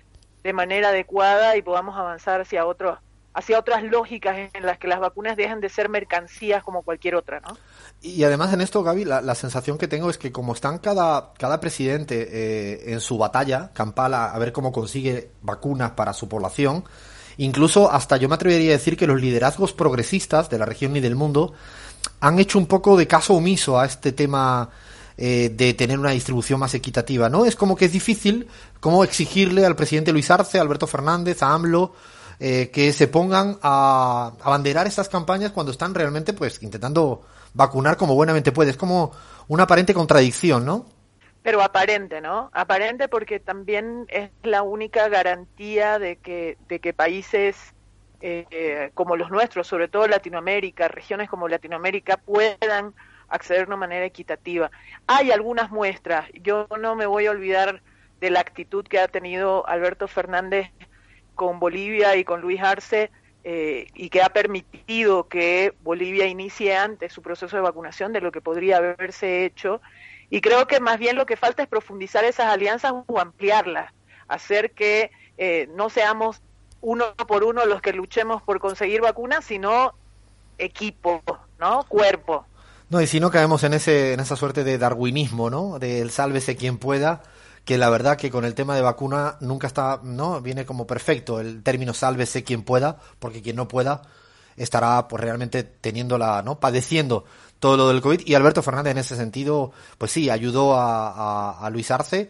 de 0.44 0.54
manera 0.54 0.90
adecuada 0.90 1.58
y 1.58 1.62
podamos 1.62 1.98
avanzar 1.98 2.42
hacia 2.42 2.66
otros 2.66 3.00
hacia 3.38 3.60
otras 3.60 3.84
lógicas 3.84 4.50
en 4.52 4.66
las 4.66 4.80
que 4.80 4.88
las 4.88 5.00
vacunas 5.00 5.38
dejan 5.38 5.62
de 5.62 5.70
ser 5.70 5.90
mercancías 5.90 6.64
como 6.64 6.82
cualquier 6.82 7.14
otra, 7.14 7.40
¿no? 7.40 7.56
Y 8.02 8.24
además 8.24 8.52
en 8.52 8.62
esto, 8.62 8.82
Gaby, 8.82 9.06
la, 9.06 9.36
sensación 9.36 9.78
que 9.78 9.88
tengo 9.88 10.10
es 10.10 10.18
que 10.18 10.32
como 10.32 10.54
están 10.54 10.80
cada, 10.80 11.34
cada 11.38 11.60
presidente 11.60 12.30
eh, 12.32 12.94
en 12.94 13.00
su 13.00 13.20
batalla 13.20 13.70
campal 13.74 14.16
a, 14.16 14.38
ver 14.40 14.52
cómo 14.52 14.72
consigue 14.72 15.30
vacunas 15.44 15.92
para 15.92 16.14
su 16.14 16.28
población, 16.28 16.84
incluso 17.38 17.92
hasta 17.92 18.18
yo 18.18 18.28
me 18.28 18.34
atrevería 18.34 18.72
a 18.72 18.78
decir 18.78 18.98
que 18.98 19.06
los 19.06 19.22
liderazgos 19.22 19.72
progresistas 19.72 20.50
de 20.50 20.58
la 20.58 20.66
región 20.66 20.96
y 20.96 21.00
del 21.00 21.16
mundo 21.16 21.54
han 22.20 22.40
hecho 22.40 22.58
un 22.58 22.66
poco 22.66 22.98
de 22.98 23.08
caso 23.08 23.34
omiso 23.34 23.80
a 23.80 23.86
este 23.86 24.12
tema 24.12 24.70
eh, 25.18 25.50
de 25.54 25.74
tener 25.74 25.98
una 25.98 26.12
distribución 26.12 26.60
más 26.60 26.74
equitativa, 26.74 27.30
¿no? 27.30 27.46
Es 27.46 27.56
como 27.56 27.76
que 27.76 27.86
es 27.86 27.92
difícil 27.92 28.48
como 28.80 29.04
exigirle 29.04 29.66
al 29.66 29.76
presidente 29.76 30.12
Luis 30.12 30.30
Arce, 30.30 30.60
Alberto 30.60 30.88
Fernández, 30.88 31.42
a 31.42 31.54
AMLO, 31.54 31.94
eh, 32.40 32.70
que 32.72 32.94
se 32.94 33.08
pongan 33.08 33.58
a 33.64 34.34
abanderar 34.44 34.86
estas 34.86 35.10
campañas 35.10 35.52
cuando 35.52 35.72
están 35.72 35.96
realmente 35.96 36.34
pues 36.34 36.62
intentando 36.62 37.24
vacunar 37.54 37.98
como 37.98 38.14
buenamente 38.14 38.52
puede. 38.52 38.72
Es 38.72 38.78
como 38.78 39.12
una 39.48 39.64
aparente 39.64 39.94
contradicción, 39.94 40.66
¿no? 40.66 40.86
Pero 41.42 41.64
aparente, 41.64 42.22
¿no? 42.22 42.52
Aparente 42.54 43.08
porque 43.08 43.40
también 43.40 44.06
es 44.10 44.30
la 44.44 44.62
única 44.62 45.08
garantía 45.08 45.98
de 45.98 46.18
que, 46.18 46.58
de 46.68 46.80
que 46.80 46.94
países 46.94 47.56
eh, 48.22 48.92
como 48.94 49.16
los 49.16 49.30
nuestros, 49.30 49.68
sobre 49.68 49.88
todo 49.88 50.08
Latinoamérica, 50.08 50.88
regiones 50.88 51.30
como 51.30 51.48
Latinoamérica, 51.48 52.18
puedan 52.18 52.94
acceder 53.30 53.62
de 53.62 53.68
una 53.68 53.78
manera 53.78 54.06
equitativa. 54.06 54.72
Hay 55.06 55.32
algunas 55.32 55.72
muestras, 55.72 56.30
yo 56.34 56.68
no 56.80 56.96
me 56.96 57.06
voy 57.06 57.28
a 57.28 57.32
olvidar 57.32 57.82
de 58.20 58.30
la 58.30 58.40
actitud 58.40 58.86
que 58.86 59.00
ha 59.00 59.08
tenido 59.08 59.68
Alberto 59.68 60.08
Fernández 60.08 60.72
con 61.36 61.60
Bolivia 61.60 62.16
y 62.16 62.24
con 62.24 62.42
Luis 62.42 62.62
Arce 62.62 63.12
eh, 63.44 63.88
y 63.94 64.10
que 64.10 64.22
ha 64.22 64.30
permitido 64.30 65.28
que 65.28 65.74
Bolivia 65.84 66.26
inicie 66.26 66.76
antes 66.76 67.14
su 67.14 67.22
proceso 67.22 67.56
de 67.56 67.62
vacunación 67.62 68.12
de 68.12 68.22
lo 68.22 68.32
que 68.32 68.42
podría 68.42 68.78
haberse 68.78 69.46
hecho. 69.46 69.82
Y 70.30 70.42
creo 70.42 70.68
que 70.68 70.80
más 70.80 70.98
bien 70.98 71.16
lo 71.16 71.26
que 71.26 71.38
falta 71.38 71.64
es 71.64 71.70
profundizar 71.70 72.26
esas 72.26 72.48
alianzas 72.48 72.94
o 73.06 73.20
ampliarlas, 73.20 73.94
hacer 74.28 74.72
que 74.72 75.12
eh, 75.38 75.70
no 75.76 75.90
seamos 75.90 76.42
uno 76.82 77.16
por 77.28 77.44
uno 77.44 77.66
los 77.66 77.82
que 77.82 77.94
luchemos 77.94 78.42
por 78.42 78.60
conseguir 78.60 79.02
vacunas, 79.02 79.46
sino 79.46 79.94
equipo, 80.58 81.22
¿no? 81.60 81.84
Cuerpo. 81.88 82.46
No, 82.90 83.02
y 83.02 83.08
si 83.08 83.20
no 83.20 83.32
caemos 83.32 83.64
en, 83.64 83.74
ese, 83.74 84.14
en 84.14 84.20
esa 84.20 84.36
suerte 84.36 84.64
de 84.64 84.78
darwinismo, 84.78 85.50
¿no? 85.50 85.78
Del 85.80 86.10
sálvese 86.10 86.56
quien 86.56 86.78
pueda, 86.78 87.22
que 87.66 87.78
la 87.78 87.90
verdad 87.90 88.18
que 88.18 88.32
con 88.32 88.46
el 88.46 88.56
tema 88.56 88.76
de 88.76 88.82
vacuna 88.82 89.38
nunca 89.42 89.68
está, 89.68 90.00
¿no? 90.04 90.42
Viene 90.42 90.66
como 90.66 90.88
perfecto 90.88 91.40
el 91.40 91.64
término 91.64 91.94
sálvese 91.94 92.44
quien 92.44 92.64
pueda, 92.64 92.98
porque 93.20 93.42
quien 93.42 93.58
no 93.58 93.68
pueda 93.68 94.04
estará 94.56 95.08
pues 95.08 95.22
realmente 95.22 95.64
teniendo 95.64 96.18
la, 96.18 96.42
¿no? 96.42 96.60
Padeciendo 96.60 97.26
todo 97.60 97.78
lo 97.78 97.88
del 97.90 98.02
COVID. 98.02 98.22
Y 98.26 98.36
Alberto 98.36 98.64
Fernández 98.64 98.92
en 98.92 98.98
ese 99.00 99.16
sentido, 99.16 99.72
pues 99.98 100.12
sí, 100.12 100.30
ayudó 100.30 100.76
a, 100.76 101.60
a, 101.60 101.70
Luis 101.70 101.92
Arce. 101.92 102.30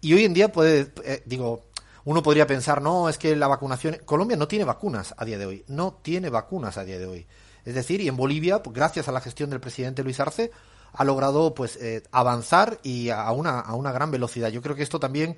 Y 0.00 0.14
hoy 0.14 0.24
en 0.24 0.34
día 0.34 0.52
puede, 0.52 0.92
eh, 1.04 1.22
digo, 1.26 1.66
uno 2.08 2.22
podría 2.22 2.46
pensar, 2.46 2.80
no, 2.80 3.10
es 3.10 3.18
que 3.18 3.36
la 3.36 3.48
vacunación, 3.48 3.98
Colombia 4.06 4.34
no 4.38 4.48
tiene 4.48 4.64
vacunas 4.64 5.14
a 5.18 5.26
día 5.26 5.36
de 5.36 5.44
hoy, 5.44 5.64
no 5.68 5.98
tiene 6.00 6.30
vacunas 6.30 6.78
a 6.78 6.84
día 6.84 6.98
de 6.98 7.04
hoy. 7.04 7.26
Es 7.66 7.74
decir, 7.74 8.00
y 8.00 8.08
en 8.08 8.16
Bolivia, 8.16 8.62
pues, 8.62 8.74
gracias 8.74 9.08
a 9.08 9.12
la 9.12 9.20
gestión 9.20 9.50
del 9.50 9.60
presidente 9.60 10.02
Luis 10.02 10.18
Arce, 10.18 10.50
ha 10.94 11.04
logrado 11.04 11.52
pues 11.52 11.76
eh, 11.76 12.02
avanzar 12.10 12.78
y 12.82 13.10
a 13.10 13.30
una, 13.32 13.60
a 13.60 13.74
una 13.74 13.92
gran 13.92 14.10
velocidad. 14.10 14.48
Yo 14.48 14.62
creo 14.62 14.74
que 14.74 14.82
esto 14.82 14.98
también, 14.98 15.36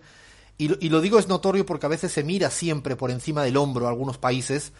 y, 0.58 0.86
y, 0.86 0.90
lo 0.90 1.00
digo 1.00 1.18
es 1.18 1.26
notorio 1.26 1.66
porque 1.66 1.86
a 1.86 1.88
veces 1.88 2.12
se 2.12 2.22
mira 2.22 2.50
siempre 2.50 2.94
por 2.94 3.10
encima 3.10 3.42
del 3.42 3.56
hombro 3.56 3.86
a 3.86 3.90
algunos 3.90 4.18
países, 4.18 4.72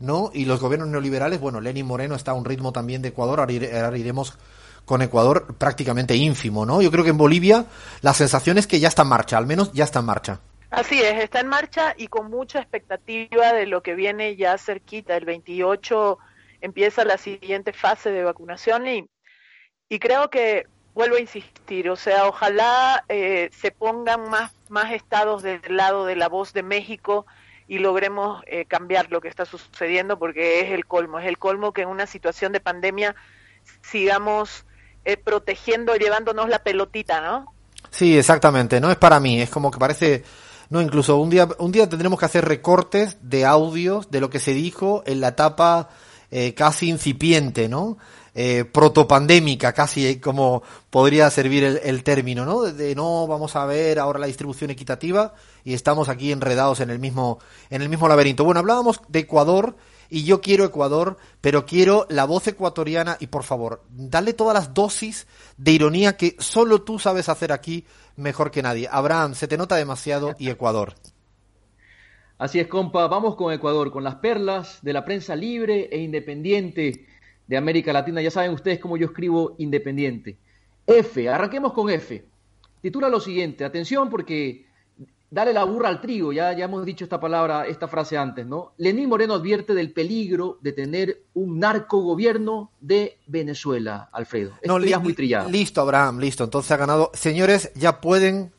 ¿no? 0.00 0.32
Y 0.34 0.46
los 0.46 0.58
gobiernos 0.58 0.88
neoliberales, 0.88 1.38
bueno, 1.38 1.60
Lenin 1.60 1.86
Moreno 1.86 2.16
está 2.16 2.32
a 2.32 2.34
un 2.34 2.44
ritmo 2.44 2.72
también 2.72 3.02
de 3.02 3.10
Ecuador, 3.10 3.38
ahora, 3.38 3.96
iremos 3.96 4.36
con 4.84 5.00
Ecuador 5.00 5.54
prácticamente 5.58 6.16
ínfimo, 6.16 6.66
¿no? 6.66 6.82
Yo 6.82 6.90
creo 6.90 7.04
que 7.04 7.10
en 7.10 7.18
Bolivia 7.18 7.66
la 8.00 8.14
sensación 8.14 8.58
es 8.58 8.66
que 8.66 8.80
ya 8.80 8.88
está 8.88 9.02
en 9.02 9.08
marcha, 9.08 9.38
al 9.38 9.46
menos 9.46 9.72
ya 9.72 9.84
está 9.84 10.00
en 10.00 10.06
marcha. 10.06 10.40
Así 10.70 11.00
es, 11.00 11.22
está 11.22 11.40
en 11.40 11.46
marcha 11.46 11.94
y 11.96 12.08
con 12.08 12.30
mucha 12.30 12.60
expectativa 12.60 13.52
de 13.52 13.66
lo 13.66 13.82
que 13.82 13.94
viene 13.94 14.36
ya 14.36 14.58
cerquita. 14.58 15.16
El 15.16 15.24
28 15.24 16.18
empieza 16.60 17.04
la 17.04 17.18
siguiente 17.18 17.72
fase 17.72 18.10
de 18.10 18.24
vacunación 18.24 18.86
y, 18.86 19.08
y 19.88 19.98
creo 19.98 20.28
que, 20.30 20.66
vuelvo 20.96 21.16
a 21.16 21.20
insistir, 21.20 21.90
o 21.90 21.94
sea, 21.94 22.26
ojalá 22.26 23.04
eh, 23.10 23.50
se 23.52 23.70
pongan 23.70 24.30
más, 24.30 24.50
más 24.70 24.92
estados 24.92 25.42
del 25.42 25.60
lado 25.68 26.06
de 26.06 26.16
la 26.16 26.26
voz 26.30 26.54
de 26.54 26.62
México 26.62 27.26
y 27.68 27.80
logremos 27.80 28.42
eh, 28.46 28.64
cambiar 28.64 29.10
lo 29.10 29.20
que 29.20 29.28
está 29.28 29.44
sucediendo 29.44 30.18
porque 30.18 30.60
es 30.60 30.72
el 30.72 30.86
colmo, 30.86 31.18
es 31.18 31.26
el 31.26 31.36
colmo 31.36 31.74
que 31.74 31.82
en 31.82 31.88
una 31.88 32.06
situación 32.06 32.52
de 32.52 32.60
pandemia 32.60 33.14
sigamos 33.82 34.64
eh, 35.04 35.18
protegiendo, 35.18 35.94
llevándonos 35.96 36.48
la 36.48 36.60
pelotita, 36.60 37.20
¿no? 37.20 37.52
Sí, 37.90 38.16
exactamente, 38.16 38.80
no 38.80 38.90
es 38.90 38.96
para 38.96 39.20
mí, 39.20 39.42
es 39.42 39.50
como 39.50 39.70
que 39.70 39.78
parece 39.78 40.24
no, 40.68 40.82
incluso 40.82 41.16
un 41.18 41.30
día, 41.30 41.48
un 41.58 41.72
día 41.72 41.88
tendremos 41.88 42.18
que 42.18 42.24
hacer 42.24 42.44
recortes 42.44 43.18
de 43.22 43.44
audios 43.44 44.10
de 44.10 44.20
lo 44.20 44.30
que 44.30 44.40
se 44.40 44.52
dijo 44.54 45.02
en 45.06 45.20
la 45.20 45.28
etapa 45.28 45.88
eh, 46.30 46.54
casi 46.54 46.88
incipiente, 46.88 47.68
¿no? 47.68 47.98
Eh, 48.38 48.66
protopandémica, 48.66 49.72
casi 49.72 50.06
eh, 50.06 50.20
como 50.20 50.62
podría 50.90 51.30
servir 51.30 51.64
el, 51.64 52.04
término, 52.04 52.44
¿no? 52.44 52.64
De 52.64 52.94
no 52.94 53.26
vamos 53.26 53.56
a 53.56 53.64
ver 53.64 53.98
ahora 53.98 54.18
la 54.18 54.26
distribución 54.26 54.70
equitativa 54.70 55.32
y 55.64 55.72
estamos 55.72 56.10
aquí 56.10 56.32
enredados 56.32 56.80
en 56.80 56.90
el 56.90 56.98
mismo, 56.98 57.38
en 57.70 57.80
el 57.80 57.88
mismo 57.88 58.08
laberinto. 58.08 58.44
Bueno, 58.44 58.60
hablábamos 58.60 59.00
de 59.08 59.20
Ecuador 59.20 59.78
y 60.10 60.24
yo 60.24 60.42
quiero 60.42 60.66
Ecuador, 60.66 61.16
pero 61.40 61.64
quiero 61.64 62.06
la 62.10 62.26
voz 62.26 62.46
ecuatoriana 62.46 63.16
y 63.20 63.28
por 63.28 63.42
favor, 63.42 63.84
dale 63.88 64.34
todas 64.34 64.52
las 64.52 64.74
dosis 64.74 65.26
de 65.56 65.72
ironía 65.72 66.18
que 66.18 66.36
solo 66.38 66.82
tú 66.82 66.98
sabes 66.98 67.30
hacer 67.30 67.52
aquí 67.52 67.86
mejor 68.16 68.50
que 68.50 68.60
nadie. 68.60 68.86
Abraham, 68.92 69.34
se 69.34 69.48
te 69.48 69.56
nota 69.56 69.76
demasiado 69.76 70.34
y 70.38 70.50
Ecuador. 70.50 70.92
Así 72.36 72.60
es, 72.60 72.66
compa. 72.66 73.06
Vamos 73.06 73.34
con 73.34 73.50
Ecuador, 73.50 73.90
con 73.90 74.04
las 74.04 74.16
perlas 74.16 74.80
de 74.82 74.92
la 74.92 75.06
prensa 75.06 75.34
libre 75.34 75.88
e 75.90 76.00
independiente 76.00 77.06
de 77.46 77.56
América 77.56 77.92
Latina. 77.92 78.20
Ya 78.22 78.30
saben 78.30 78.52
ustedes 78.52 78.78
cómo 78.78 78.96
yo 78.96 79.06
escribo 79.06 79.54
independiente. 79.58 80.38
F, 80.86 81.28
arranquemos 81.28 81.72
con 81.72 81.90
F. 81.90 82.24
Titula 82.80 83.08
lo 83.08 83.20
siguiente, 83.20 83.64
atención 83.64 84.08
porque 84.08 84.66
dale 85.30 85.52
la 85.52 85.64
burra 85.64 85.88
al 85.88 86.00
trigo, 86.00 86.32
ya, 86.32 86.52
ya 86.52 86.66
hemos 86.66 86.84
dicho 86.84 87.04
esta 87.04 87.18
palabra, 87.18 87.66
esta 87.66 87.88
frase 87.88 88.16
antes, 88.16 88.46
¿no? 88.46 88.72
Lenín 88.78 89.08
Moreno 89.08 89.34
advierte 89.34 89.74
del 89.74 89.92
peligro 89.92 90.58
de 90.62 90.72
tener 90.72 91.22
un 91.34 91.58
narcogobierno 91.58 92.70
de 92.80 93.18
Venezuela, 93.26 94.08
Alfredo. 94.12 94.52
no, 94.64 94.78
ya 94.78 94.96
es 94.96 95.02
muy 95.02 95.14
trillado. 95.14 95.50
Listo, 95.50 95.80
Abraham, 95.80 96.20
listo. 96.20 96.44
Entonces 96.44 96.70
ha 96.70 96.76
ganado. 96.76 97.10
Señores, 97.14 97.72
ya 97.74 98.00
pueden 98.00 98.52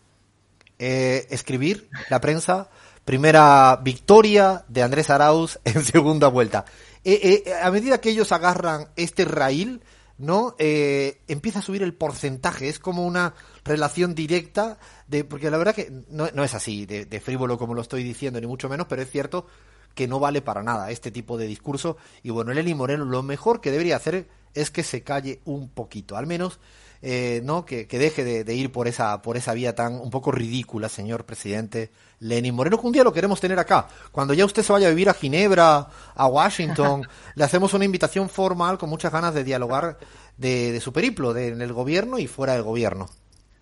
eh, 0.80 1.26
escribir 1.30 1.90
la 2.10 2.20
prensa. 2.22 2.70
Primera 3.06 3.80
victoria 3.82 4.66
de 4.68 4.84
Andrés 4.84 5.10
Arauz 5.10 5.60
en 5.64 5.82
segunda 5.84 6.28
vuelta. 6.28 6.66
Eh, 7.10 7.46
eh, 7.46 7.54
a 7.64 7.72
medida 7.72 8.02
que 8.02 8.10
ellos 8.10 8.34
agarran 8.34 8.90
este 8.98 9.24
raíl, 9.24 9.82
¿no? 10.18 10.58
Eh, 10.60 11.22
empieza 11.30 11.60
a 11.60 11.62
subir 11.62 11.82
el 11.82 11.94
porcentaje, 11.94 12.68
es 12.68 12.80
como 12.80 13.08
una 13.08 13.34
relación 13.64 14.14
directa, 14.14 14.78
de, 15.08 15.24
porque 15.24 15.50
la 15.50 15.58
verdad 15.58 15.74
que 15.74 15.90
no, 16.10 16.44
es 16.44 16.54
así 16.54 16.86
de, 16.86 17.06
de, 17.06 17.20
frívolo 17.22 17.58
como 17.58 17.74
lo 17.74 17.82
estoy 17.82 18.04
diciendo, 18.04 18.42
ni 18.42 18.48
mucho 18.48 18.68
menos, 18.68 18.88
pero 18.90 19.02
es 19.02 19.10
cierto 19.10 19.48
que 19.96 20.06
no 20.06 20.20
vale 20.20 20.42
para 20.42 20.64
nada 20.64 20.92
este 20.92 21.10
tipo 21.10 21.38
de 21.38 21.48
discurso. 21.48 21.96
Y 22.24 22.30
bueno, 22.32 22.52
Lenny 22.52 22.74
Moreno 22.76 23.06
lo 23.06 23.24
mejor 23.24 23.62
que 23.62 23.72
debería 23.72 23.96
hacer 23.96 24.28
es 24.54 24.70
que 24.70 24.84
se 24.84 25.02
calle 25.02 25.40
un 25.46 25.70
poquito, 25.70 26.18
al 26.18 26.28
menos 26.28 26.60
eh, 27.02 27.42
no 27.44 27.66
que, 27.66 27.88
que 27.88 28.00
deje 28.00 28.24
de, 28.24 28.44
de, 28.44 28.56
ir 28.56 28.72
por 28.72 28.88
esa 28.88 29.22
por 29.22 29.38
esa 29.38 29.54
vía 29.54 29.76
tan 29.76 29.96
un 29.96 30.10
poco 30.10 30.32
ridícula, 30.32 30.90
señor 30.90 31.26
presidente 31.26 31.92
Lenin 32.20 32.56
Moreno, 32.56 32.80
que 32.80 32.88
un 32.88 32.94
día 32.94 33.04
lo 33.04 33.14
queremos 33.14 33.40
tener 33.40 33.60
acá. 33.60 33.88
Cuando 34.12 34.34
ya 34.34 34.46
usted 34.46 34.64
se 34.64 34.74
vaya 34.74 34.88
a 34.88 34.90
vivir 34.90 35.10
a 35.10 35.14
Ginebra, 35.14 35.88
a 36.16 36.28
Washington, 36.28 37.08
le 37.36 37.44
hacemos 37.44 37.74
una 37.74 37.86
invitación 37.86 38.30
formal 38.30 38.78
con 38.78 38.90
muchas 38.90 39.12
ganas 39.12 39.34
de 39.34 39.44
dialogar 39.44 39.98
de, 40.38 40.72
de 40.72 40.80
su 40.82 40.92
periplo, 40.92 41.34
de, 41.34 41.50
en 41.50 41.62
el 41.62 41.74
gobierno 41.74 42.20
y 42.20 42.28
fuera 42.28 42.54
del 42.54 42.64
gobierno. 42.64 43.08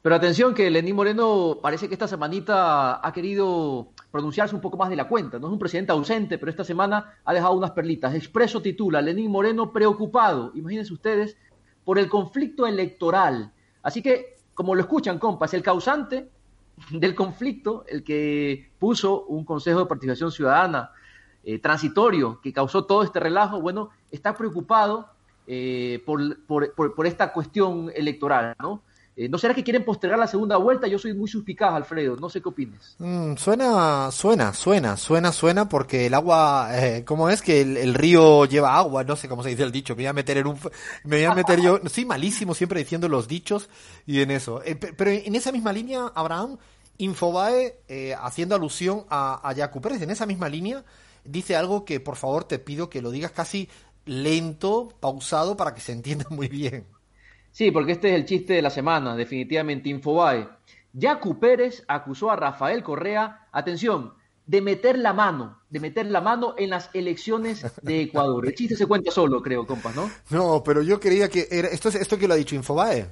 Pero 0.05 0.17
atención 0.17 0.53
que 0.53 0.69
Lenín 0.69 0.95
Moreno 0.95 1.57
parece 1.59 1.87
que 1.87 1.95
esta 1.95 2.07
semanita 2.07 3.03
ha 3.03 3.11
querido 3.11 3.87
pronunciarse 4.11 4.53
un 4.53 4.61
poco 4.61 4.77
más 4.77 4.91
de 4.91 4.95
la 4.95 5.07
cuenta. 5.07 5.39
No 5.39 5.47
es 5.47 5.53
un 5.53 5.57
presidente 5.57 5.93
ausente, 5.93 6.37
pero 6.37 6.51
esta 6.51 6.63
semana 6.63 7.15
ha 7.25 7.33
dejado 7.33 7.55
unas 7.55 7.71
perlitas. 7.71 8.13
Expreso 8.13 8.61
titula, 8.61 9.01
Lenín 9.01 9.31
Moreno 9.31 9.73
preocupado. 9.73 10.51
Imagínense 10.53 10.93
ustedes 10.93 11.37
por 11.85 11.99
el 11.99 12.09
conflicto 12.09 12.67
electoral. 12.67 13.53
Así 13.83 14.01
que, 14.01 14.35
como 14.53 14.75
lo 14.75 14.81
escuchan, 14.81 15.19
compas, 15.19 15.53
el 15.53 15.63
causante 15.63 16.29
del 16.89 17.15
conflicto, 17.15 17.85
el 17.87 18.03
que 18.03 18.71
puso 18.79 19.25
un 19.25 19.45
Consejo 19.45 19.79
de 19.79 19.85
Participación 19.85 20.31
Ciudadana 20.31 20.91
eh, 21.43 21.59
transitorio 21.59 22.41
que 22.41 22.51
causó 22.51 22.85
todo 22.85 23.03
este 23.03 23.19
relajo, 23.19 23.61
bueno, 23.61 23.91
está 24.11 24.35
preocupado 24.35 25.09
eh, 25.45 26.01
por, 26.05 26.43
por, 26.45 26.73
por, 26.73 26.95
por, 26.95 27.05
esta 27.05 27.31
cuestión 27.31 27.91
electoral, 27.93 28.55
¿no? 28.59 28.81
Eh, 29.17 29.29
¿No 29.29 29.37
será 29.37 29.53
que 29.53 29.63
quieren 29.63 29.85
postergar 29.85 30.19
la 30.19 30.27
segunda 30.27 30.57
vuelta? 30.57 30.87
Yo 30.87 30.99
soy 30.99 31.13
muy 31.13 31.29
suspicaz, 31.29 31.73
Alfredo. 31.73 32.17
No 32.17 32.29
sé 32.29 32.41
qué 32.41 32.49
opines. 32.49 32.95
Mm, 32.99 33.35
suena, 33.37 34.11
suena, 34.11 34.53
suena, 34.53 34.97
suena, 34.97 35.31
suena, 35.31 35.69
porque 35.69 36.07
el 36.07 36.13
agua, 36.13 36.69
eh, 36.73 37.05
¿cómo 37.05 37.29
es 37.29 37.41
que 37.41 37.61
el, 37.61 37.93
río 37.93 38.43
lleva 38.45 38.77
agua? 38.77 39.05
No 39.05 39.15
sé 39.15 39.29
cómo 39.29 39.41
se 39.41 39.49
dice 39.49 39.63
el 39.63 39.71
dicho. 39.71 39.95
Me 39.95 40.03
voy 40.03 40.07
a 40.07 40.13
meter 40.13 40.37
en 40.37 40.47
un, 40.47 40.59
me 41.05 41.17
voy 41.17 41.25
a 41.25 41.33
meter 41.33 41.61
yo. 41.61 41.79
Sí, 41.95 42.03
malísimo 42.03 42.53
siempre 42.53 42.79
diciendo 42.79 43.07
los 43.07 43.27
dichos 43.29 43.69
y 44.05 44.19
en 44.19 44.31
eso. 44.31 44.61
Eh, 44.65 44.75
pero 44.75 45.11
en 45.11 45.33
esa 45.35 45.53
misma 45.53 45.71
línea, 45.71 46.11
Abraham, 46.13 46.57
Infobae, 46.97 47.79
eh, 47.87 48.15
haciendo 48.19 48.55
alusión 48.55 49.05
a, 49.09 49.49
a 49.49 49.71
Pérez, 49.81 50.01
en 50.01 50.09
esa 50.09 50.25
misma 50.25 50.49
línea, 50.49 50.83
dice 51.23 51.55
algo 51.55 51.85
que 51.85 52.01
por 52.01 52.17
favor 52.17 52.43
te 52.43 52.59
pido 52.59 52.89
que 52.89 53.01
lo 53.01 53.11
digas 53.11 53.31
casi 53.31 53.69
lento, 54.05 54.93
pausado, 54.99 55.55
para 55.55 55.73
que 55.73 55.81
se 55.81 55.93
entienda 55.93 56.25
muy 56.29 56.49
bien. 56.49 56.85
Sí, 57.55 57.71
porque 57.71 57.93
este 57.93 58.09
es 58.09 58.15
el 58.15 58.25
chiste 58.25 58.51
de 58.51 58.61
la 58.61 58.69
semana, 58.69 59.15
definitivamente, 59.15 59.87
Infobae. 59.87 60.45
Yacu 60.91 61.39
Pérez 61.39 61.85
acusó 61.87 62.29
a 62.29 62.35
Rafael 62.35 62.83
Correa, 62.83 63.47
atención, 63.53 64.13
de 64.45 64.59
meter 64.59 64.97
la 64.97 65.13
mano, 65.13 65.61
de 65.69 65.79
meter 65.79 66.05
la 66.07 66.19
mano 66.19 66.55
en 66.57 66.71
las 66.71 66.89
elecciones 66.91 67.65
de 67.81 68.01
Ecuador. 68.01 68.45
El 68.45 68.55
chiste 68.55 68.75
se 68.75 68.85
cuenta 68.85 69.09
solo, 69.09 69.41
creo, 69.41 69.65
compas, 69.65 69.95
¿no? 69.95 70.11
No, 70.31 70.63
pero 70.65 70.81
yo 70.81 70.99
creía 70.99 71.29
que 71.29 71.47
era 71.49 71.69
esto 71.69 71.87
es 71.87 71.95
esto 71.95 72.17
que 72.17 72.27
lo 72.27 72.33
ha 72.33 72.37
dicho 72.37 72.55
Infobae. 72.55 73.07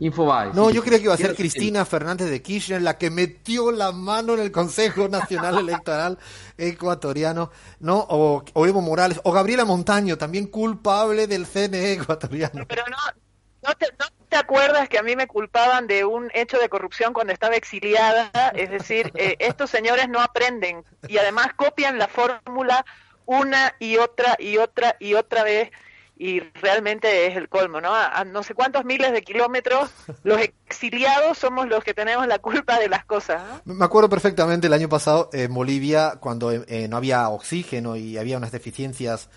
Infobae. 0.00 0.52
No, 0.52 0.68
sí, 0.68 0.74
yo 0.74 0.82
sí, 0.82 0.86
creía 0.88 0.98
que 0.98 1.04
iba 1.04 1.14
a 1.14 1.16
ser 1.16 1.34
Cristina 1.34 1.86
Fernández 1.86 2.28
de 2.28 2.42
Kirchner 2.42 2.82
la 2.82 2.98
que 2.98 3.08
metió 3.08 3.72
la 3.72 3.92
mano 3.92 4.34
en 4.34 4.40
el 4.40 4.52
Consejo 4.52 5.08
Nacional 5.08 5.56
Electoral 5.60 6.18
Ecuatoriano, 6.58 7.50
¿no? 7.80 8.04
O, 8.10 8.44
o 8.52 8.66
Evo 8.66 8.82
Morales, 8.82 9.18
o 9.24 9.32
Gabriela 9.32 9.64
Montaño, 9.64 10.18
también 10.18 10.48
culpable 10.48 11.26
del 11.26 11.46
CNE 11.46 11.94
ecuatoriano. 11.94 12.66
Pero 12.68 12.82
no, 12.90 12.96
no 13.68 14.06
te, 14.28 14.36
acuerdas 14.36 14.88
que 14.88 14.98
a 14.98 15.02
mí 15.02 15.16
me 15.16 15.26
culpaban 15.26 15.86
de 15.86 16.04
un 16.04 16.30
hecho 16.34 16.58
de 16.58 16.68
corrupción 16.68 17.12
cuando 17.12 17.32
estaba 17.32 17.56
exiliada. 17.56 18.30
Es 18.54 18.70
decir, 18.70 19.12
eh, 19.14 19.36
estos 19.38 19.70
señores 19.70 20.08
no 20.08 20.20
aprenden 20.20 20.84
y 21.08 21.18
además 21.18 21.48
copian 21.56 21.98
la 21.98 22.08
fórmula 22.08 22.84
una 23.26 23.74
y 23.78 23.98
otra 23.98 24.36
y 24.38 24.56
otra 24.56 24.96
y 24.98 25.14
otra 25.14 25.44
vez. 25.44 25.70
Y 26.20 26.40
realmente 26.40 27.28
es 27.28 27.36
el 27.36 27.48
colmo, 27.48 27.80
¿no? 27.80 27.94
A, 27.94 28.24
no 28.24 28.42
sé 28.42 28.52
cuántos 28.52 28.84
miles 28.84 29.12
de 29.12 29.22
kilómetros, 29.22 29.88
los 30.24 30.40
exiliados 30.40 31.38
somos 31.38 31.68
los 31.68 31.84
que 31.84 31.94
tenemos 31.94 32.26
la 32.26 32.40
culpa 32.40 32.80
de 32.80 32.88
las 32.88 33.04
cosas. 33.04 33.40
Me 33.64 33.84
acuerdo 33.84 34.08
perfectamente 34.08 34.66
el 34.66 34.72
año 34.72 34.88
pasado 34.88 35.30
en 35.32 35.54
Bolivia, 35.54 36.18
cuando 36.18 36.50
eh, 36.50 36.88
no 36.88 36.96
había 36.96 37.28
oxígeno 37.28 37.94
y 37.94 38.18
había 38.18 38.36
unas 38.36 38.50
deficiencias 38.50 39.28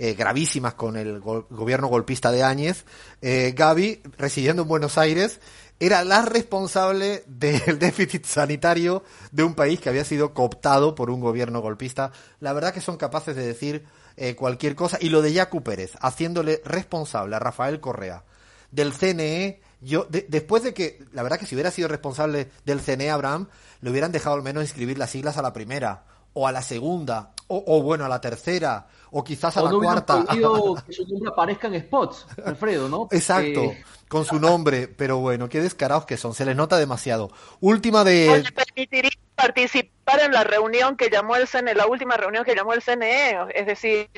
eh, 0.00 0.14
gravísimas 0.14 0.74
con 0.74 0.96
el 0.96 1.20
go- 1.20 1.46
gobierno 1.50 1.86
golpista 1.88 2.32
de 2.32 2.42
Áñez, 2.42 2.84
eh, 3.22 3.52
Gaby, 3.54 4.00
residiendo 4.18 4.62
en 4.62 4.68
Buenos 4.68 4.96
Aires, 4.98 5.38
era 5.78 6.02
la 6.04 6.22
responsable 6.22 7.22
del 7.28 7.78
déficit 7.78 8.24
sanitario 8.24 9.04
de 9.30 9.44
un 9.44 9.54
país 9.54 9.78
que 9.80 9.88
había 9.90 10.04
sido 10.04 10.34
cooptado 10.34 10.94
por 10.94 11.10
un 11.10 11.20
gobierno 11.20 11.60
golpista. 11.60 12.12
La 12.40 12.52
verdad 12.52 12.74
que 12.74 12.80
son 12.80 12.96
capaces 12.96 13.36
de 13.36 13.46
decir 13.46 13.84
eh, 14.16 14.34
cualquier 14.34 14.74
cosa. 14.74 14.98
Y 15.00 15.10
lo 15.10 15.22
de 15.22 15.32
Yacu 15.32 15.62
Pérez, 15.62 15.92
haciéndole 16.00 16.60
responsable 16.64 17.36
a 17.36 17.38
Rafael 17.38 17.78
Correa 17.80 18.24
del 18.70 18.92
CNE, 18.92 19.60
yo 19.80 20.04
de- 20.10 20.26
después 20.28 20.62
de 20.62 20.74
que, 20.74 21.02
la 21.12 21.22
verdad 21.22 21.38
que 21.38 21.46
si 21.46 21.54
hubiera 21.54 21.70
sido 21.70 21.88
responsable 21.88 22.48
del 22.64 22.80
CNE 22.80 23.10
Abraham, 23.10 23.48
le 23.80 23.90
hubieran 23.90 24.12
dejado 24.12 24.36
al 24.36 24.42
menos 24.42 24.64
escribir 24.64 24.98
las 24.98 25.10
siglas 25.10 25.36
a 25.38 25.42
la 25.42 25.52
primera, 25.52 26.04
o 26.32 26.46
a 26.46 26.52
la 26.52 26.62
segunda, 26.62 27.32
o, 27.48 27.62
o 27.66 27.82
bueno, 27.82 28.04
a 28.04 28.08
la 28.08 28.20
tercera, 28.20 28.86
o 29.10 29.24
quizás 29.24 29.56
a 29.56 29.62
O 29.62 29.64
la 29.64 29.70
no 29.72 29.80
cuarta. 29.80 30.24
que 30.86 30.92
su 30.92 31.06
nombre 31.06 31.30
aparezca 31.30 31.66
en 31.68 31.80
spots, 31.80 32.26
Alfredo, 32.44 32.88
¿no? 32.88 33.08
Exacto, 33.10 33.60
Eh, 33.62 33.84
con 34.08 34.24
su 34.24 34.40
nombre, 34.40 34.88
pero 34.88 35.18
bueno, 35.18 35.48
qué 35.48 35.60
descarados 35.60 36.04
que 36.04 36.16
son, 36.16 36.34
se 36.34 36.44
les 36.44 36.56
nota 36.56 36.78
demasiado. 36.78 37.30
Última 37.60 38.02
de... 38.04 38.42
le 38.42 38.52
permitiría 38.52 39.10
participar 39.36 40.20
en 40.20 40.32
la 40.32 40.44
reunión 40.44 40.96
que 40.96 41.10
llamó 41.10 41.36
el 41.36 41.46
CNE, 41.46 41.74
la 41.74 41.86
última 41.86 42.16
reunión 42.16 42.44
que 42.44 42.54
llamó 42.54 42.72
el 42.74 42.82
CNE, 42.82 43.36
es 43.54 43.66
decir, 43.66 44.08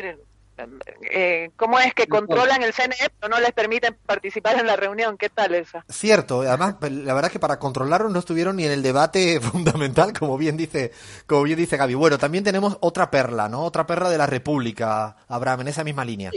eh, 1.11 1.51
¿cómo 1.57 1.79
es 1.79 1.95
que 1.95 2.07
controlan 2.07 2.63
el 2.63 2.73
CNE 2.73 3.11
pero 3.19 3.35
no 3.35 3.41
les 3.41 3.53
permiten 3.53 3.97
participar 4.07 4.59
en 4.59 4.67
la 4.67 4.77
reunión? 4.77 5.17
¿Qué 5.17 5.29
tal 5.29 5.55
esa? 5.55 5.85
Cierto, 5.89 6.43
además, 6.43 6.77
la 6.81 7.15
verdad 7.15 7.31
que 7.31 7.39
para 7.39 7.59
controlarlo 7.59 8.09
no 8.09 8.19
estuvieron 8.19 8.57
ni 8.57 8.65
en 8.65 8.73
el 8.73 8.83
debate 8.83 9.41
fundamental, 9.43 10.13
como 10.13 10.37
bien 10.37 10.57
dice, 10.57 10.93
como 11.27 11.45
bien 11.45 11.59
dice 11.59 11.77
Gaby. 11.77 11.95
Bueno, 11.95 12.19
también 12.19 12.45
tenemos 12.45 12.77
otra 12.81 13.11
perla, 13.11 13.49
¿no? 13.49 13.63
Otra 13.63 13.87
perla 13.87 14.11
de 14.11 14.19
la 14.19 14.27
República, 14.27 15.17
Abraham, 15.29 15.63
en 15.63 15.69
esa 15.69 15.85
misma 15.85 16.05
línea. 16.05 16.31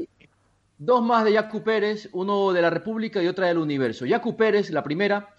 Dos 0.77 1.01
más 1.03 1.23
de 1.23 1.33
Yacu 1.33 1.63
Pérez, 1.63 2.09
uno 2.11 2.51
de 2.51 2.61
la 2.61 2.69
República 2.69 3.21
y 3.23 3.27
otra 3.27 3.47
del 3.47 3.57
Universo. 3.57 4.05
Yacu 4.05 4.35
Pérez, 4.35 4.71
la 4.71 4.83
primera, 4.83 5.29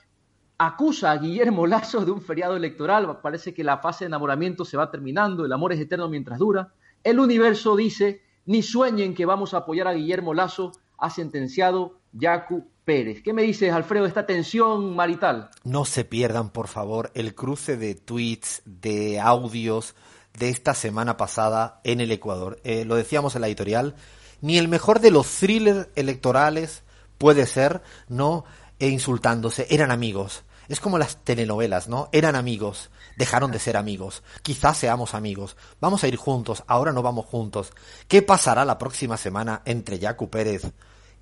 acusa 0.59 1.11
a 1.11 1.19
Guillermo 1.19 1.67
Lazo 1.67 2.05
de 2.05 2.11
un 2.11 2.23
feriado 2.23 2.57
electoral. 2.57 3.21
Parece 3.21 3.53
que 3.53 3.65
la 3.65 3.79
fase 3.79 4.05
de 4.05 4.09
enamoramiento 4.09 4.65
se 4.65 4.77
va 4.77 4.91
terminando, 4.91 5.45
el 5.45 5.53
amor 5.53 5.73
es 5.73 5.81
eterno 5.81 6.09
mientras 6.09 6.39
dura. 6.39 6.73
El 7.05 7.21
Universo 7.21 7.77
dice, 7.77 8.23
ni 8.47 8.63
sueñen 8.63 9.15
que 9.15 9.27
vamos 9.27 9.55
a 9.55 9.59
apoyar 9.59 9.89
a 9.89 9.93
Guillermo 9.93 10.35
Lazo, 10.35 10.73
ha 10.99 11.11
sentenciado 11.11 11.99
Yacu 12.13 12.69
Pérez. 12.85 13.23
¿Qué 13.23 13.33
me 13.33 13.43
dices, 13.43 13.73
Alfredo, 13.73 14.05
de 14.05 14.09
esta 14.09 14.27
tensión 14.27 14.95
marital? 14.95 15.51
No 15.65 15.85
se 15.85 16.05
pierdan, 16.05 16.51
por 16.51 16.69
favor, 16.69 17.11
el 17.15 17.35
cruce 17.35 17.77
de 17.77 17.95
tweets, 17.95 18.63
de 18.65 19.21
audios 19.21 19.95
de 20.39 20.49
esta 20.49 20.75
semana 20.75 21.17
pasada 21.17 21.81
en 21.85 22.01
el 22.01 22.13
Ecuador. 22.13 22.61
Eh, 22.65 22.85
lo 22.85 22.95
decíamos 22.95 23.35
en 23.35 23.41
la 23.43 23.49
editorial, 23.49 23.97
ni 24.41 24.59
el 24.59 24.69
mejor 24.69 25.01
de 25.01 25.11
los 25.11 25.27
thrillers 25.27 25.89
electorales 25.97 26.85
puede 27.19 27.47
ser, 27.47 27.83
¿no? 28.09 28.45
E 28.79 28.89
insultándose. 28.89 29.67
Eran 29.71 29.91
amigos. 29.91 30.45
Es 30.69 30.81
como 30.81 30.99
las 30.99 31.25
telenovelas, 31.25 31.89
¿no? 31.89 32.09
Eran 32.13 32.37
amigos. 32.37 32.91
Dejaron 33.17 33.51
de 33.51 33.59
ser 33.59 33.77
amigos. 33.77 34.23
Quizás 34.43 34.79
seamos 34.79 35.15
amigos. 35.15 35.57
Vamos 35.81 36.05
a 36.05 36.09
ir 36.09 36.17
juntos. 36.17 36.65
Ahora 36.67 36.93
no 36.93 37.03
vamos 37.03 37.27
juntos. 37.27 37.73
¿Qué 38.09 38.23
pasará 38.23 38.65
la 38.65 38.79
próxima 38.79 39.17
semana 39.17 39.63
entre 39.65 39.99
Yacu 39.99 40.29
Pérez 40.29 40.73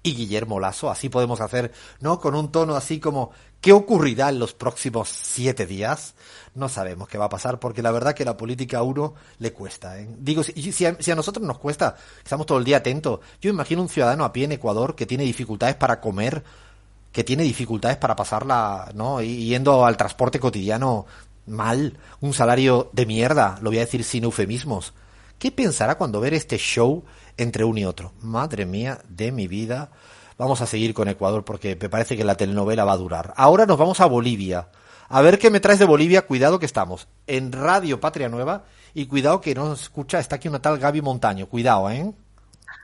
y 0.05 0.15
Guillermo 0.15 0.61
Lazo. 0.61 0.91
Así 0.91 1.09
podemos 1.09 1.41
hacer, 1.41 1.73
¿no? 1.99 2.21
Con 2.21 2.37
un 2.37 2.53
tono 2.53 2.77
así 2.77 3.01
como, 3.01 3.33
¿qué 3.61 3.73
ocurrirá 3.73 4.29
en 4.29 4.39
los 4.39 4.55
próximos 4.55 5.09
siete 5.09 5.67
días? 5.67 6.15
No 6.55 6.69
sabemos 6.69 7.09
qué 7.09 7.19
va 7.19 7.25
a 7.25 7.31
pasar, 7.31 7.59
porque 7.59 7.83
la 7.83 7.91
verdad 7.91 8.15
que 8.15 8.25
la 8.25 8.37
política 8.37 8.79
a 8.79 8.83
uno 8.83 9.15
le 9.39 9.53
cuesta, 9.53 9.99
¿eh? 9.99 10.09
Digo, 10.19 10.45
si, 10.45 10.73
si, 10.73 10.87
a, 10.87 10.97
si 11.01 11.11
a 11.11 11.17
nosotros 11.17 11.45
nos 11.45 11.59
cuesta, 11.59 11.97
estamos 12.23 12.47
todo 12.47 12.59
el 12.59 12.65
día 12.65 12.77
atentos. 12.77 13.21
Yo 13.41 13.51
imagino 13.51 13.83
un 13.83 13.89
ciudadano 13.89 14.25
a 14.25 14.33
pie 14.33 14.45
en 14.45 14.53
Ecuador 14.53 14.95
que 14.95 15.07
tiene 15.07 15.25
dificultades 15.25 15.75
para 15.75 16.01
comer, 16.01 16.45
que 17.15 17.23
tiene 17.23 17.45
dificultades 17.45 17.97
para 17.97 18.17
pasarla, 18.17 18.91
¿no? 18.93 19.23
Yendo 19.23 19.87
al 19.87 19.97
transporte 19.97 20.41
cotidiano 20.41 21.07
mal, 21.47 21.97
un 22.21 22.35
salario 22.35 22.91
de 22.93 23.07
mierda, 23.07 23.57
lo 23.63 23.71
voy 23.71 23.79
a 23.79 23.83
decir 23.83 24.03
sin 24.03 24.25
eufemismos. 24.25 24.95
¿Qué 25.39 25.53
pensará 25.53 25.95
cuando 25.95 26.21
ver 26.21 26.35
este 26.35 26.59
show 26.59 27.05
entre 27.37 27.63
uno 27.63 27.79
y 27.79 27.85
otro? 27.85 28.15
Madre 28.21 28.67
mía 28.67 28.99
de 29.09 29.31
mi 29.31 29.47
vida. 29.47 29.93
Vamos 30.39 30.61
a 30.61 30.67
seguir 30.67 30.93
con 30.93 31.07
Ecuador 31.07 31.45
porque 31.45 31.79
me 31.81 31.89
parece 31.89 32.17
que 32.17 32.25
la 32.25 32.35
telenovela 32.35 32.85
va 32.85 32.95
a 32.95 32.97
durar. 32.97 33.33
Ahora 33.37 33.65
nos 33.65 33.79
vamos 33.79 34.01
a 34.01 34.07
Bolivia. 34.07 34.71
A 35.09 35.23
ver 35.23 35.39
qué 35.39 35.51
me 35.51 35.61
traes 35.61 35.79
de 35.79 35.85
Bolivia. 35.85 36.27
Cuidado 36.27 36.59
que 36.59 36.67
estamos 36.67 37.07
en 37.29 37.53
Radio 37.53 38.01
Patria 38.01 38.29
Nueva 38.29 38.65
y 38.93 39.07
cuidado 39.07 39.41
que 39.41 39.55
nos 39.55 39.83
escucha. 39.83 40.19
Está 40.19 40.35
aquí 40.35 40.49
una 40.49 40.61
tal 40.61 40.81
Gaby 40.81 41.01
Montaño. 41.01 41.47
Cuidado, 41.47 41.89
¿eh? 41.93 42.13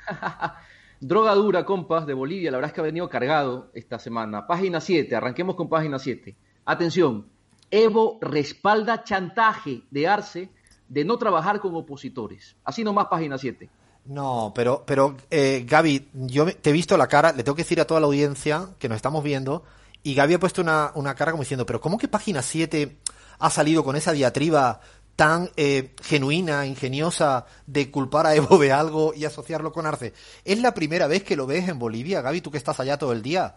Droga 1.01 1.35
dura, 1.35 1.65
compas, 1.65 2.07
de 2.07 2.13
Bolivia. 2.13 2.51
La 2.51 2.59
verdad 2.59 2.71
es 2.71 2.75
que 2.75 2.81
ha 2.81 2.85
venido 2.85 3.09
cargado 3.09 3.71
esta 3.75 3.99
semana. 3.99 4.47
Página 4.47 4.81
7, 4.81 5.17
arranquemos 5.17 5.57
con 5.57 5.69
página 5.69 5.99
7. 5.99 6.37
Atención, 6.67 7.27
Evo 7.71 8.19
respalda 8.21 9.05
chantaje 9.05 9.83
de 9.91 10.09
Arce 10.09 10.51
de 10.89 11.05
no 11.05 11.17
trabajar 11.19 11.61
con 11.61 11.75
opositores. 11.77 12.57
Así 12.65 12.85
nomás 12.85 13.07
página 13.07 13.39
7. 13.39 13.71
No, 14.07 14.53
pero, 14.55 14.83
pero 14.85 15.17
eh, 15.31 15.65
Gaby, 15.67 16.09
yo 16.13 16.47
te 16.55 16.71
he 16.71 16.73
visto 16.73 16.97
la 16.97 17.07
cara, 17.07 17.33
le 17.33 17.45
tengo 17.45 17.55
que 17.55 17.63
decir 17.63 17.81
a 17.81 17.87
toda 17.87 18.01
la 18.01 18.07
audiencia 18.07 18.71
que 18.79 18.89
nos 18.89 18.97
estamos 18.97 19.23
viendo, 19.23 19.63
y 20.03 20.15
Gaby 20.15 20.35
ha 20.35 20.41
puesto 20.41 20.63
una, 20.63 20.91
una 20.95 21.15
cara 21.15 21.31
como 21.31 21.45
diciendo, 21.45 21.65
pero 21.65 21.81
¿cómo 21.81 21.97
que 21.97 22.09
página 22.09 22.43
7 22.43 22.97
ha 23.39 23.51
salido 23.51 23.85
con 23.85 23.95
esa 23.95 24.13
diatriba 24.13 24.81
tan 25.21 25.51
eh, 25.59 25.91
genuina, 26.03 26.65
ingeniosa, 26.65 27.45
de 27.67 27.91
culpar 27.91 28.27
a 28.27 28.35
Evo 28.35 28.57
de 28.57 28.73
algo 28.73 29.13
y 29.15 29.27
asociarlo 29.27 29.71
con 29.71 29.85
Arce? 29.85 30.15
¿Es 30.47 30.63
la 30.63 30.73
primera 30.73 31.09
vez 31.09 31.25
que 31.25 31.37
lo 31.37 31.47
ves 31.47 31.69
en 31.69 31.79
Bolivia, 31.79 32.23
Gaby, 32.23 32.41
tú 32.41 32.51
que 32.51 32.57
estás 32.57 32.81
allá 32.81 32.97
todo 32.97 33.13
el 33.13 33.21
día? 33.21 33.55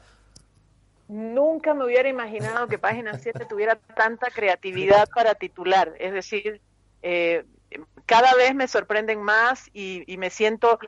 Nunca 1.07 1.73
me 1.73 1.85
hubiera 1.85 2.09
imaginado 2.09 2.67
que 2.67 2.77
Página 2.77 3.17
7 3.17 3.45
tuviera 3.45 3.77
tanta 3.95 4.29
creatividad 4.29 5.07
para 5.15 5.35
titular. 5.35 5.93
Es 6.01 6.11
decir, 6.11 6.59
eh, 7.01 7.45
cada 8.05 8.35
vez 8.35 8.53
me 8.53 8.67
sorprenden 8.67 9.21
más 9.21 9.69
y, 9.73 10.03
y 10.05 10.17
me 10.17 10.31
siento... 10.31 10.79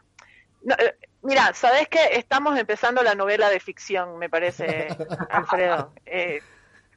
No, 0.62 0.76
eh, 0.76 0.98
mira, 1.22 1.54
¿sabes 1.54 1.88
qué? 1.88 2.00
Estamos 2.16 2.60
empezando 2.60 3.02
la 3.02 3.16
novela 3.16 3.50
de 3.50 3.62
ficción, 3.62 4.18
me 4.18 4.30
parece, 4.30 4.90
Alfredo. 5.30 5.94
Eh, 6.06 6.42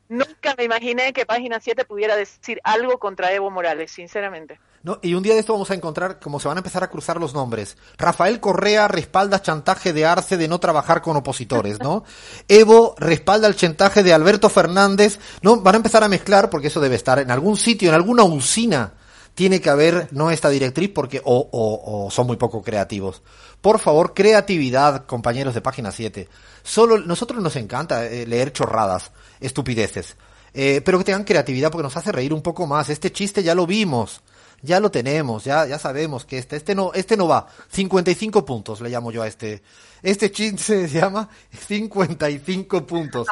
nunca 0.08 0.54
me 0.56 0.64
imaginé 0.64 1.12
que 1.12 1.26
Página 1.26 1.60
7 1.60 1.84
pudiera 1.84 2.16
decir 2.16 2.60
algo 2.64 2.98
contra 2.98 3.32
Evo 3.32 3.50
Morales, 3.50 3.90
sinceramente. 3.90 4.58
¿No? 4.82 4.98
Y 5.02 5.14
un 5.14 5.22
día 5.22 5.34
de 5.34 5.40
esto 5.40 5.52
vamos 5.52 5.70
a 5.70 5.74
encontrar 5.74 6.20
como 6.20 6.38
se 6.38 6.46
van 6.46 6.56
a 6.56 6.60
empezar 6.60 6.84
a 6.84 6.90
cruzar 6.90 7.18
los 7.18 7.34
nombres. 7.34 7.76
Rafael 7.96 8.38
Correa 8.38 8.86
respalda 8.86 9.42
chantaje 9.42 9.92
de 9.92 10.06
Arce 10.06 10.36
de 10.36 10.46
no 10.46 10.60
trabajar 10.60 11.02
con 11.02 11.16
opositores, 11.16 11.80
¿no? 11.80 12.04
Evo 12.48 12.94
respalda 12.98 13.48
el 13.48 13.56
chantaje 13.56 14.02
de 14.02 14.14
Alberto 14.14 14.48
Fernández, 14.48 15.18
¿no? 15.42 15.60
Van 15.60 15.74
a 15.74 15.78
empezar 15.78 16.04
a 16.04 16.08
mezclar, 16.08 16.48
porque 16.48 16.68
eso 16.68 16.80
debe 16.80 16.94
estar 16.94 17.18
en 17.18 17.30
algún 17.30 17.56
sitio, 17.56 17.88
en 17.88 17.96
alguna 17.96 18.22
usina, 18.22 18.92
tiene 19.38 19.60
que 19.60 19.70
haber, 19.70 20.08
¿no? 20.10 20.32
Esta 20.32 20.50
directriz, 20.50 20.90
porque 20.92 21.22
o, 21.24 21.48
o, 21.52 22.10
son 22.10 22.26
muy 22.26 22.36
poco 22.36 22.60
creativos. 22.60 23.22
Por 23.60 23.78
favor, 23.78 24.12
creatividad, 24.12 25.06
compañeros 25.06 25.54
de 25.54 25.60
página 25.60 25.92
7. 25.92 26.28
Solo, 26.64 26.98
nosotros 26.98 27.40
nos 27.40 27.54
encanta 27.54 28.04
eh, 28.04 28.26
leer 28.26 28.52
chorradas, 28.52 29.12
estupideces. 29.38 30.16
Eh, 30.54 30.82
pero 30.84 30.98
que 30.98 31.04
tengan 31.04 31.22
creatividad 31.22 31.70
porque 31.70 31.84
nos 31.84 31.96
hace 31.96 32.10
reír 32.10 32.34
un 32.34 32.42
poco 32.42 32.66
más. 32.66 32.88
Este 32.88 33.12
chiste 33.12 33.44
ya 33.44 33.54
lo 33.54 33.64
vimos. 33.64 34.22
ya 34.60 34.80
lo 34.80 34.90
tenemos, 34.90 35.44
ya, 35.44 35.66
ya 35.66 35.78
sabemos 35.78 36.24
que 36.24 36.38
este, 36.38 36.56
este 36.56 36.74
no, 36.74 36.90
este 36.92 37.16
no 37.16 37.28
va. 37.28 37.46
55 37.70 38.44
puntos 38.44 38.80
le 38.80 38.88
llamo 38.88 39.12
yo 39.12 39.22
a 39.22 39.28
este. 39.28 39.62
Este 40.02 40.32
chin 40.32 40.58
se 40.58 40.88
llama 40.88 41.28
55 41.52 42.84
puntos. 42.84 43.28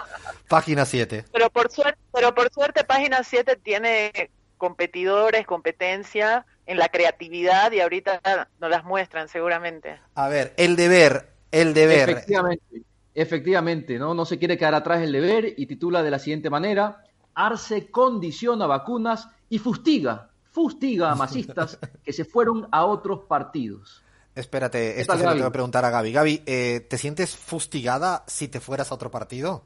Página 0.46 0.84
7. 0.84 1.24
Pero 1.32 1.50
por 1.50 1.68
suerte, 1.68 1.98
pero 2.12 2.32
por 2.32 2.52
suerte 2.52 2.84
página 2.84 3.24
7 3.24 3.58
tiene 3.60 4.30
competidores, 4.56 5.46
competencia 5.46 6.46
en 6.66 6.78
la 6.78 6.88
creatividad 6.88 7.72
y 7.72 7.80
ahorita 7.80 8.20
nos 8.60 8.70
las 8.70 8.84
muestran 8.84 9.28
seguramente. 9.28 10.00
A 10.14 10.28
ver, 10.28 10.54
el 10.56 10.76
deber, 10.76 11.30
el 11.50 11.74
deber. 11.74 12.10
Efectivamente, 12.10 12.82
efectivamente, 13.14 13.98
¿no? 13.98 14.14
No 14.14 14.24
se 14.24 14.38
quiere 14.38 14.58
quedar 14.58 14.74
atrás 14.74 15.02
el 15.02 15.12
deber 15.12 15.54
y 15.56 15.66
titula 15.66 16.02
de 16.02 16.10
la 16.10 16.18
siguiente 16.18 16.50
manera, 16.50 17.04
Arce 17.34 17.90
condiciona 17.90 18.66
vacunas 18.66 19.28
y 19.48 19.58
fustiga, 19.58 20.30
fustiga 20.50 21.12
a 21.12 21.14
masistas 21.14 21.78
que 22.04 22.12
se 22.12 22.24
fueron 22.24 22.68
a 22.72 22.84
otros 22.84 23.24
partidos. 23.28 24.02
Espérate, 24.34 25.00
esto 25.00 25.16
se 25.16 25.24
lo 25.24 25.32
tengo 25.32 25.46
que 25.46 25.50
preguntar 25.50 25.84
a 25.86 25.90
Gaby. 25.90 26.12
Gaby, 26.12 26.42
eh, 26.44 26.86
¿te 26.90 26.98
sientes 26.98 27.34
fustigada 27.34 28.22
si 28.26 28.48
te 28.48 28.60
fueras 28.60 28.90
a 28.90 28.94
otro 28.94 29.10
partido? 29.10 29.64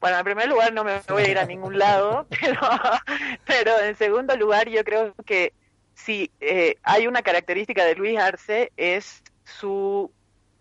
Bueno, 0.00 0.18
en 0.18 0.24
primer 0.24 0.48
lugar 0.48 0.72
no 0.72 0.82
me 0.82 1.00
voy 1.08 1.24
a 1.24 1.30
ir 1.30 1.38
a 1.38 1.46
ningún 1.46 1.78
lado, 1.78 2.26
pero, 2.40 2.60
pero 3.44 3.80
en 3.80 3.96
segundo 3.96 4.36
lugar 4.36 4.68
yo 4.68 4.82
creo 4.84 5.14
que 5.26 5.52
si 5.94 6.30
eh, 6.40 6.76
hay 6.82 7.06
una 7.06 7.22
característica 7.22 7.84
de 7.84 7.94
Luis 7.94 8.18
Arce 8.18 8.72
es 8.76 9.22
su 9.44 10.10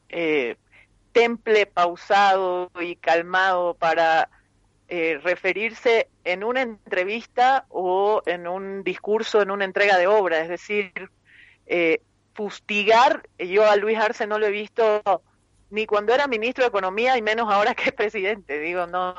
eh, 0.09 0.57
temple 1.13 1.65
pausado 1.65 2.71
y 2.79 2.95
calmado 2.97 3.73
para 3.73 4.29
eh, 4.89 5.19
referirse 5.23 6.07
en 6.23 6.43
una 6.43 6.61
entrevista 6.61 7.65
o 7.69 8.21
en 8.25 8.47
un 8.47 8.83
discurso, 8.83 9.41
en 9.41 9.51
una 9.51 9.65
entrega 9.65 9.97
de 9.97 10.07
obra. 10.07 10.41
Es 10.41 10.49
decir, 10.49 10.91
eh, 11.67 12.01
fustigar, 12.33 13.29
yo 13.37 13.69
a 13.69 13.75
Luis 13.75 13.97
Arce 13.97 14.27
no 14.27 14.39
lo 14.39 14.47
he 14.47 14.51
visto 14.51 15.01
ni 15.69 15.85
cuando 15.85 16.13
era 16.13 16.27
ministro 16.27 16.63
de 16.63 16.69
Economía 16.69 17.17
y 17.17 17.21
menos 17.21 17.51
ahora 17.51 17.75
que 17.75 17.89
es 17.89 17.93
presidente. 17.93 18.59
Digo, 18.59 18.87
no, 18.87 19.13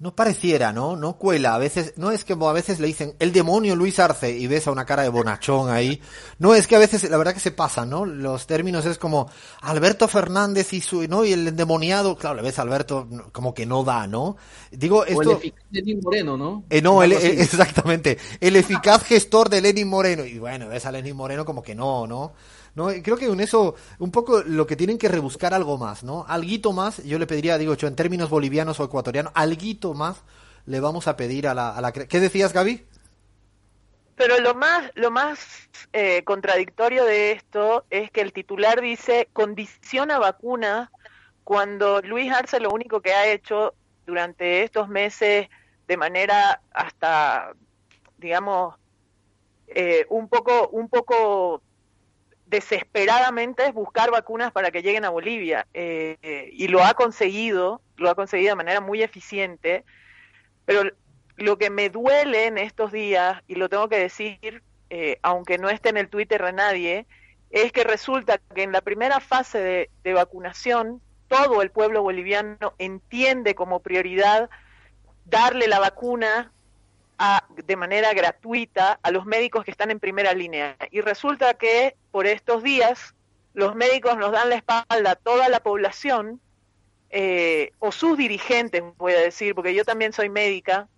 no 0.00 0.14
pareciera, 0.14 0.72
¿no? 0.72 0.96
No 0.96 1.16
cuela. 1.16 1.54
A 1.54 1.58
veces, 1.58 1.94
no 1.96 2.10
es 2.10 2.24
que 2.24 2.34
a 2.34 2.52
veces 2.52 2.80
le 2.80 2.88
dicen 2.88 3.14
el 3.20 3.32
demonio 3.32 3.76
Luis 3.76 3.98
Arce 3.98 4.36
y 4.36 4.46
ves 4.46 4.66
a 4.66 4.72
una 4.72 4.84
cara 4.84 5.02
de 5.02 5.08
bonachón 5.08 5.70
ahí. 5.70 6.00
No 6.38 6.54
es 6.54 6.66
que 6.66 6.76
a 6.76 6.78
veces, 6.80 7.08
la 7.08 7.16
verdad 7.16 7.32
que 7.32 7.40
se 7.40 7.52
pasa, 7.52 7.86
¿no? 7.86 8.04
Los 8.04 8.46
términos 8.46 8.84
es 8.86 8.98
como 8.98 9.30
Alberto 9.62 10.08
Fernández 10.08 10.72
y 10.72 10.80
su, 10.80 11.06
¿no? 11.08 11.24
Y 11.24 11.32
el 11.32 11.46
endemoniado, 11.46 12.16
claro, 12.16 12.36
le 12.36 12.42
ves 12.42 12.58
a 12.58 12.62
Alberto 12.62 13.08
como 13.32 13.54
que 13.54 13.66
no 13.66 13.84
da, 13.84 14.06
¿no? 14.06 14.36
Digo, 14.72 15.06
esto. 15.06 15.20
O 15.20 15.22
el 15.22 15.30
eficaz 15.38 15.64
de 15.70 15.80
Lenín 15.80 16.00
Moreno, 16.02 16.36
¿no? 16.36 16.64
Eh, 16.68 16.82
no, 16.82 17.02
el, 17.02 17.12
exactamente. 17.12 18.18
El 18.40 18.56
eficaz 18.56 19.04
gestor 19.04 19.48
de 19.48 19.60
Lenin 19.60 19.88
Moreno. 19.88 20.24
Y 20.24 20.38
bueno, 20.38 20.68
ves 20.68 20.84
a 20.86 20.92
Lenin 20.92 21.16
Moreno 21.16 21.44
como 21.44 21.62
que 21.62 21.74
no, 21.74 22.06
¿no? 22.06 22.34
¿No? 22.74 22.88
Creo 23.02 23.16
que 23.16 23.26
en 23.26 23.40
eso, 23.40 23.74
un 23.98 24.10
poco 24.10 24.42
lo 24.42 24.66
que 24.66 24.76
tienen 24.76 24.98
que 24.98 25.08
rebuscar 25.08 25.54
algo 25.54 25.78
más, 25.78 26.04
¿no? 26.04 26.24
Alguito 26.28 26.72
más, 26.72 27.02
yo 27.04 27.18
le 27.18 27.26
pediría, 27.26 27.58
digo, 27.58 27.74
yo 27.74 27.88
en 27.88 27.96
términos 27.96 28.30
bolivianos 28.30 28.80
o 28.80 28.84
ecuatorianos, 28.84 29.32
alguito 29.34 29.94
más 29.94 30.22
le 30.66 30.80
vamos 30.80 31.08
a 31.08 31.16
pedir 31.16 31.46
a 31.46 31.54
la... 31.54 31.76
A. 31.76 31.92
¿Qué 31.92 32.20
decías, 32.20 32.52
Gaby? 32.52 32.84
Pero 34.16 34.38
lo 34.40 34.54
más, 34.54 34.90
lo 34.94 35.10
más 35.10 35.68
eh, 35.92 36.22
contradictorio 36.24 37.04
de 37.04 37.32
esto 37.32 37.84
es 37.90 38.10
que 38.10 38.20
el 38.20 38.32
titular 38.32 38.80
dice 38.80 39.28
condiciona 39.32 40.18
vacuna 40.18 40.92
cuando 41.42 42.00
Luis 42.00 42.32
Arce 42.32 42.60
lo 42.60 42.70
único 42.70 43.00
que 43.00 43.12
ha 43.12 43.26
hecho 43.26 43.74
durante 44.06 44.62
estos 44.62 44.88
meses 44.88 45.48
de 45.88 45.96
manera 45.96 46.62
hasta, 46.72 47.52
digamos, 48.18 48.76
eh, 49.66 50.06
un 50.08 50.28
poco, 50.28 50.68
un 50.68 50.88
poco 50.88 51.60
desesperadamente 52.54 53.66
es 53.66 53.74
buscar 53.74 54.10
vacunas 54.10 54.52
para 54.52 54.70
que 54.70 54.82
lleguen 54.82 55.04
a 55.04 55.10
Bolivia 55.10 55.66
eh, 55.74 56.50
y 56.52 56.68
lo 56.68 56.84
ha 56.84 56.94
conseguido, 56.94 57.80
lo 57.96 58.08
ha 58.08 58.14
conseguido 58.14 58.50
de 58.50 58.56
manera 58.56 58.80
muy 58.80 59.02
eficiente, 59.02 59.84
pero 60.64 60.90
lo 61.36 61.58
que 61.58 61.70
me 61.70 61.90
duele 61.90 62.46
en 62.46 62.58
estos 62.58 62.92
días, 62.92 63.42
y 63.48 63.56
lo 63.56 63.68
tengo 63.68 63.88
que 63.88 63.98
decir, 63.98 64.62
eh, 64.90 65.18
aunque 65.22 65.58
no 65.58 65.68
esté 65.68 65.88
en 65.88 65.96
el 65.96 66.08
Twitter 66.08 66.44
de 66.44 66.52
nadie, 66.52 67.06
es 67.50 67.72
que 67.72 67.82
resulta 67.82 68.38
que 68.54 68.62
en 68.62 68.70
la 68.70 68.80
primera 68.80 69.18
fase 69.18 69.58
de, 69.58 69.90
de 70.04 70.12
vacunación 70.12 71.00
todo 71.26 71.60
el 71.60 71.70
pueblo 71.70 72.02
boliviano 72.02 72.74
entiende 72.78 73.56
como 73.56 73.80
prioridad 73.80 74.48
darle 75.24 75.66
la 75.66 75.80
vacuna 75.80 76.52
de 77.56 77.76
manera 77.76 78.12
gratuita 78.12 78.98
a 79.02 79.10
los 79.10 79.24
médicos 79.24 79.64
que 79.64 79.70
están 79.70 79.90
en 79.90 80.00
primera 80.00 80.34
línea. 80.34 80.76
Y 80.90 81.00
resulta 81.00 81.54
que 81.54 81.96
por 82.14 82.28
estos 82.28 82.62
días 82.62 83.16
los 83.54 83.74
médicos 83.74 84.16
nos 84.16 84.30
dan 84.30 84.48
la 84.48 84.54
espalda 84.54 85.10
a 85.10 85.16
toda 85.16 85.48
la 85.48 85.58
población, 85.58 86.40
eh, 87.10 87.72
o 87.80 87.90
sus 87.90 88.16
dirigentes, 88.16 88.84
voy 88.98 89.14
a 89.14 89.18
decir, 89.18 89.52
porque 89.52 89.74
yo 89.74 89.84
también 89.84 90.12
soy 90.12 90.28
médica, 90.28 90.88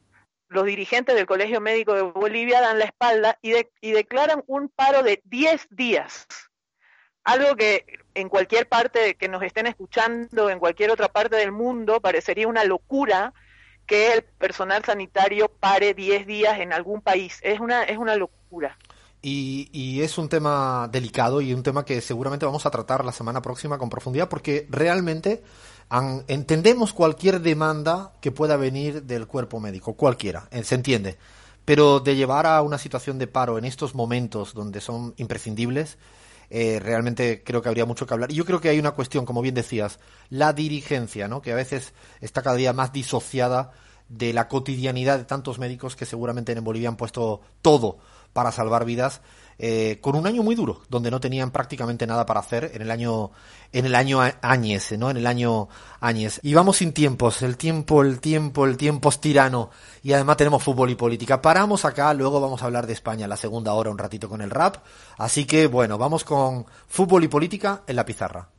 los 0.48 0.66
dirigentes 0.66 1.14
del 1.14 1.24
Colegio 1.24 1.58
Médico 1.62 1.94
de 1.94 2.02
Bolivia 2.02 2.60
dan 2.60 2.78
la 2.78 2.84
espalda 2.84 3.38
y, 3.40 3.54
y 3.80 3.92
declaran 3.92 4.44
un 4.46 4.68
paro 4.68 5.02
de 5.02 5.22
10 5.24 5.68
días. 5.70 6.26
Algo 7.24 7.56
que 7.56 7.86
en 8.12 8.28
cualquier 8.28 8.68
parte 8.68 9.14
que 9.14 9.28
nos 9.28 9.42
estén 9.42 9.66
escuchando, 9.66 10.50
en 10.50 10.58
cualquier 10.58 10.90
otra 10.90 11.08
parte 11.08 11.36
del 11.36 11.50
mundo, 11.50 12.02
parecería 12.02 12.46
una 12.46 12.64
locura, 12.64 13.32
que 13.86 14.12
el 14.12 14.22
personal 14.22 14.84
sanitario 14.84 15.48
pare 15.48 15.94
10 15.94 16.26
días 16.26 16.60
en 16.60 16.74
algún 16.74 17.00
país. 17.00 17.38
Es 17.40 17.58
una, 17.58 17.84
es 17.84 17.96
una 17.96 18.16
locura. 18.16 18.76
Y, 19.28 19.68
y, 19.72 20.02
es 20.02 20.18
un 20.18 20.28
tema 20.28 20.88
delicado 20.92 21.40
y 21.40 21.52
un 21.52 21.64
tema 21.64 21.84
que 21.84 22.00
seguramente 22.00 22.46
vamos 22.46 22.64
a 22.64 22.70
tratar 22.70 23.04
la 23.04 23.10
semana 23.10 23.42
próxima 23.42 23.76
con 23.76 23.90
profundidad 23.90 24.28
porque 24.28 24.68
realmente 24.70 25.42
entendemos 26.28 26.92
cualquier 26.92 27.40
demanda 27.40 28.12
que 28.20 28.30
pueda 28.30 28.56
venir 28.56 29.02
del 29.02 29.26
cuerpo 29.26 29.58
médico, 29.58 29.94
cualquiera, 29.94 30.46
eh, 30.52 30.62
se 30.62 30.76
entiende. 30.76 31.18
Pero 31.64 31.98
de 31.98 32.14
llevar 32.14 32.46
a 32.46 32.62
una 32.62 32.78
situación 32.78 33.18
de 33.18 33.26
paro 33.26 33.58
en 33.58 33.64
estos 33.64 33.96
momentos 33.96 34.54
donde 34.54 34.80
son 34.80 35.12
imprescindibles, 35.16 35.98
eh, 36.48 36.78
realmente 36.80 37.42
creo 37.42 37.62
que 37.62 37.68
habría 37.68 37.84
mucho 37.84 38.06
que 38.06 38.14
hablar. 38.14 38.30
Y 38.30 38.36
yo 38.36 38.44
creo 38.44 38.60
que 38.60 38.68
hay 38.68 38.78
una 38.78 38.92
cuestión, 38.92 39.26
como 39.26 39.42
bien 39.42 39.56
decías, 39.56 39.98
la 40.30 40.52
dirigencia, 40.52 41.26
¿no? 41.26 41.42
que 41.42 41.50
a 41.50 41.56
veces 41.56 41.94
está 42.20 42.42
cada 42.42 42.54
día 42.54 42.72
más 42.72 42.92
disociada 42.92 43.72
de 44.08 44.32
la 44.32 44.46
cotidianidad 44.46 45.18
de 45.18 45.24
tantos 45.24 45.58
médicos 45.58 45.96
que 45.96 46.06
seguramente 46.06 46.52
en 46.52 46.62
Bolivia 46.62 46.90
han 46.90 46.96
puesto 46.96 47.40
todo 47.60 47.98
para 48.36 48.52
salvar 48.52 48.84
vidas 48.84 49.22
eh, 49.58 49.98
con 50.02 50.14
un 50.14 50.26
año 50.26 50.42
muy 50.42 50.54
duro, 50.54 50.82
donde 50.90 51.10
no 51.10 51.20
tenían 51.20 51.50
prácticamente 51.50 52.06
nada 52.06 52.26
para 52.26 52.40
hacer 52.40 52.72
en 52.74 52.82
el 52.82 52.90
año, 52.90 53.30
en 53.72 53.86
el 53.86 53.94
año 53.94 54.20
Áñez, 54.42 54.92
¿no? 54.98 55.08
En 55.08 55.16
el 55.16 55.26
año 55.26 55.68
Áñez. 56.00 56.38
Y 56.42 56.52
vamos 56.52 56.76
sin 56.76 56.92
tiempos, 56.92 57.40
el 57.40 57.56
tiempo, 57.56 58.02
el 58.02 58.20
tiempo, 58.20 58.66
el 58.66 58.76
tiempo 58.76 59.08
es 59.08 59.18
tirano. 59.18 59.70
Y 60.02 60.12
además 60.12 60.36
tenemos 60.36 60.62
fútbol 60.62 60.90
y 60.90 60.94
política. 60.94 61.40
Paramos 61.40 61.86
acá, 61.86 62.12
luego 62.12 62.38
vamos 62.38 62.60
a 62.62 62.66
hablar 62.66 62.86
de 62.86 62.92
España 62.92 63.26
la 63.26 63.38
segunda 63.38 63.72
hora 63.72 63.90
un 63.90 63.96
ratito 63.96 64.28
con 64.28 64.42
el 64.42 64.50
rap. 64.50 64.76
Así 65.16 65.46
que 65.46 65.66
bueno, 65.66 65.96
vamos 65.96 66.22
con 66.24 66.66
fútbol 66.86 67.24
y 67.24 67.28
política 67.28 67.80
en 67.86 67.96
la 67.96 68.04
pizarra. 68.04 68.48